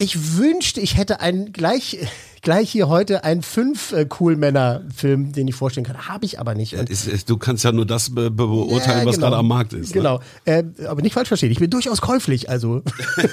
Ich 0.03 0.37
wünschte, 0.37 0.81
ich 0.81 0.97
hätte 0.97 1.21
einen 1.21 1.53
gleich, 1.53 1.97
gleich 2.41 2.69
hier 2.69 2.89
heute 2.89 3.23
einen 3.23 3.41
fünf 3.41 3.93
äh, 3.93 4.05
cool 4.19 4.35
Männer 4.35 4.81
Film, 4.93 5.31
den 5.31 5.47
ich 5.47 5.55
vorstellen 5.55 5.85
kann. 5.85 6.09
Habe 6.09 6.25
ich 6.25 6.41
aber 6.41 6.55
nicht. 6.55 6.73
Ja, 6.73 6.81
ist, 6.81 7.07
ist, 7.07 7.29
du 7.29 7.37
kannst 7.37 7.63
ja 7.63 7.71
nur 7.71 7.85
das 7.85 8.13
be 8.13 8.29
beurteilen, 8.29 8.99
ja, 8.99 9.05
was 9.05 9.15
genau. 9.15 9.27
gerade 9.27 9.37
am 9.37 9.47
Markt 9.47 9.71
ist. 9.71 9.95
Ne? 9.95 10.01
Genau. 10.01 10.19
Äh, 10.43 10.65
aber 10.87 11.01
nicht 11.01 11.13
falsch 11.13 11.29
verstehen. 11.29 11.51
Ich 11.51 11.59
bin 11.59 11.69
durchaus 11.69 12.01
käuflich. 12.01 12.49
Also 12.49 12.81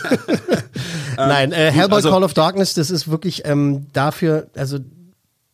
nein, 1.17 1.51
äh, 1.51 1.73
Hellboy 1.73 1.97
also, 1.97 2.11
Call 2.11 2.23
of 2.23 2.35
Darkness. 2.35 2.75
Das 2.75 2.93
ist 2.93 3.09
wirklich 3.09 3.43
ähm, 3.47 3.87
dafür. 3.93 4.47
Also 4.55 4.79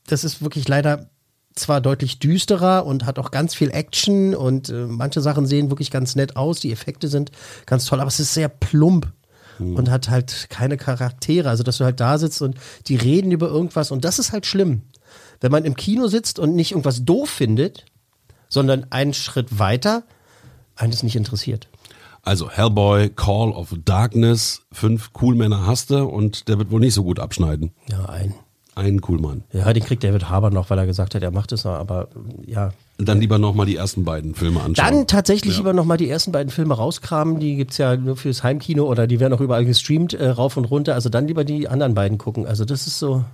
das 0.07 0.23
ist 0.23 0.43
wirklich 0.43 0.69
leider 0.69 1.09
zwar 1.55 1.81
deutlich 1.81 2.19
düsterer 2.19 2.85
und 2.85 3.07
hat 3.07 3.19
auch 3.19 3.31
ganz 3.31 3.55
viel 3.55 3.71
Action 3.71 4.35
und 4.35 4.69
äh, 4.69 4.85
manche 4.87 5.23
Sachen 5.23 5.47
sehen 5.47 5.71
wirklich 5.71 5.91
ganz 5.91 6.15
nett 6.15 6.37
aus. 6.37 6.61
Die 6.61 6.73
Effekte 6.73 7.09
sind 7.09 7.33
ganz 7.65 7.87
toll, 7.87 8.01
aber 8.01 8.09
es 8.09 8.21
ist 8.21 8.35
sehr 8.35 8.51
plump 8.51 9.11
mhm. 9.59 9.77
und 9.77 9.91
hat 9.91 10.09
halt 10.11 10.47
keine 10.51 10.77
Charaktere. 10.77 11.49
Also, 11.49 11.63
dass 11.63 11.79
du 11.79 11.85
halt 11.85 12.01
da 12.01 12.19
sitzt 12.19 12.43
und 12.43 12.57
die 12.87 12.97
reden 12.97 13.31
über 13.33 13.49
irgendwas 13.49 13.91
und 13.91 14.05
das 14.05 14.19
ist 14.19 14.33
halt 14.33 14.47
schlimm. 14.47 14.83
Wenn 15.41 15.53
man 15.53 15.65
im 15.65 15.77
Kino 15.77 16.09
sitzt 16.09 16.39
und 16.39 16.55
nicht 16.55 16.73
irgendwas 16.73 17.05
doof 17.05 17.29
findet, 17.29 17.85
sondern 18.49 18.87
einen 18.91 19.15
Schritt 19.15 19.59
weiter, 19.59 20.05
eines 20.77 21.03
nicht 21.03 21.17
interessiert. 21.17 21.69
Also 22.23 22.51
Hellboy, 22.51 23.11
Call 23.11 23.53
of 23.53 23.75
Darkness, 23.85 24.63
fünf 24.73 25.13
Coolmänner 25.13 25.67
hast 25.67 25.91
du 25.91 26.05
und 26.05 26.49
der 26.49 26.59
wird 26.59 26.71
wohl 26.71 26.81
nicht 26.81 26.95
so 26.95 27.05
gut 27.05 27.21
abschneiden. 27.21 27.73
Ja, 27.89 28.07
ein. 28.07 28.35
Ein 28.77 29.01
Coolmann. 29.01 29.43
Ja, 29.53 29.73
den 29.73 29.83
kriegt 29.83 30.05
David 30.05 30.29
Harbour 30.29 30.51
noch, 30.51 30.71
weil 30.71 30.79
er 30.79 30.87
gesagt 30.87 31.15
hat, 31.15 31.23
er 31.23 31.31
macht 31.31 31.51
es, 31.53 31.65
aber 31.65 32.09
ja, 32.47 32.71
dann 32.99 33.21
lieber 33.21 33.39
nochmal 33.39 33.67
die 33.67 33.77
ersten 33.77 34.05
beiden 34.05 34.35
Filme 34.35 34.63
anschauen. 34.63 34.87
Dann 34.87 35.07
tatsächlich 35.07 35.55
ja. 35.55 35.59
lieber 35.59 35.73
nochmal 35.73 35.97
die 35.97 36.09
ersten 36.09 36.31
beiden 36.31 36.51
Filme 36.51 36.75
rauskramen. 36.75 37.41
Die 37.41 37.57
gibt's 37.57 37.79
ja 37.79 37.97
nur 37.97 38.17
fürs 38.17 38.43
Heimkino 38.43 38.85
oder 38.85 39.07
die 39.07 39.19
werden 39.19 39.33
auch 39.33 39.41
überall 39.41 39.65
gestreamt, 39.65 40.15
äh, 40.15 40.29
rauf 40.29 40.57
und 40.57 40.67
runter. 40.67 40.95
Also 40.95 41.09
dann 41.09 41.27
lieber 41.27 41.45
die 41.45 41.69
anderen 41.69 41.95
beiden 41.95 42.19
gucken. 42.19 42.47
Also 42.47 42.65
das 42.65 42.87
ist 42.87 42.99
so. 42.99 43.25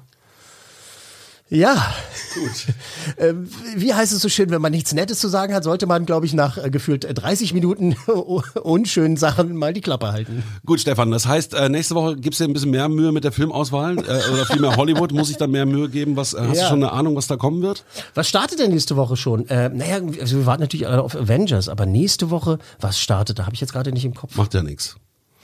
Ja. 1.52 1.94
Gut. 2.34 2.66
Ähm, 3.18 3.48
wie 3.76 3.92
heißt 3.92 4.12
es 4.12 4.20
so 4.20 4.28
schön, 4.28 4.50
wenn 4.50 4.62
man 4.62 4.70
nichts 4.70 4.94
Nettes 4.94 5.18
zu 5.18 5.28
sagen 5.28 5.52
hat, 5.54 5.64
sollte 5.64 5.86
man, 5.86 6.06
glaube 6.06 6.24
ich, 6.24 6.34
nach 6.34 6.56
äh, 6.56 6.70
gefühlt 6.70 7.06
30 7.12 7.50
äh, 7.50 7.54
Minuten 7.54 7.96
unschönen 8.62 9.16
Sachen 9.16 9.56
mal 9.56 9.72
die 9.72 9.80
Klappe 9.80 10.12
halten. 10.12 10.44
Gut, 10.64 10.80
Stefan, 10.80 11.10
das 11.10 11.26
heißt, 11.26 11.54
äh, 11.54 11.68
nächste 11.68 11.96
Woche 11.96 12.16
gibst 12.16 12.38
du 12.38 12.44
dir 12.44 12.50
ein 12.50 12.52
bisschen 12.52 12.70
mehr 12.70 12.88
Mühe 12.88 13.10
mit 13.10 13.24
der 13.24 13.32
Filmauswahl 13.32 13.98
oder 13.98 14.46
viel 14.46 14.60
mehr 14.60 14.76
Hollywood. 14.76 15.12
Muss 15.12 15.30
ich 15.30 15.36
da 15.36 15.48
mehr 15.48 15.66
Mühe 15.66 15.88
geben? 15.88 16.16
Was, 16.16 16.32
hast 16.32 16.56
ja. 16.56 16.62
du 16.62 16.68
schon 16.70 16.84
eine 16.84 16.92
Ahnung, 16.92 17.16
was 17.16 17.26
da 17.26 17.36
kommen 17.36 17.60
wird? 17.60 17.84
Was 18.14 18.28
startet 18.28 18.60
denn 18.60 18.70
nächste 18.70 18.96
Woche 18.96 19.16
schon? 19.16 19.48
Äh, 19.48 19.68
naja, 19.68 20.00
also 20.20 20.38
wir 20.38 20.46
warten 20.46 20.62
natürlich 20.62 20.86
auf 20.86 21.16
Avengers, 21.16 21.68
aber 21.68 21.84
nächste 21.84 22.30
Woche, 22.30 22.60
was 22.80 23.00
startet? 23.00 23.40
Da 23.40 23.46
habe 23.46 23.54
ich 23.54 23.60
jetzt 23.60 23.72
gerade 23.72 23.90
nicht 23.92 24.04
im 24.04 24.14
Kopf. 24.14 24.36
Macht 24.36 24.54
ja 24.54 24.62
nichts. 24.62 24.96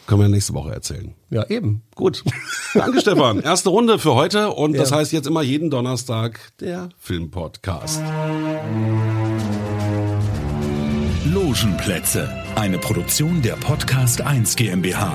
Können 0.09 0.23
wir 0.23 0.29
nächste 0.31 0.55
Woche 0.55 0.73
erzählen. 0.73 1.15
Ja, 1.29 1.45
eben. 1.51 1.83
Gut. 1.95 2.25
Danke, 2.73 3.03
Stefan. 3.03 3.41
Erste 3.43 3.69
Runde 3.69 3.99
für 3.99 4.15
heute 4.15 4.49
und 4.55 4.73
ja. 4.73 4.81
das 4.81 4.91
heißt 4.91 5.13
jetzt 5.13 5.27
immer 5.27 5.43
jeden 5.43 5.69
Donnerstag 5.69 6.41
der 6.61 6.89
Filmpodcast. 6.97 8.01
Logenplätze. 11.27 12.27
Eine 12.55 12.79
Produktion 12.79 13.43
der 13.43 13.57
Podcast 13.57 14.23
1 14.23 14.57
GmbH. 14.57 15.15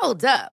Hold 0.00 0.24
up. 0.24 0.53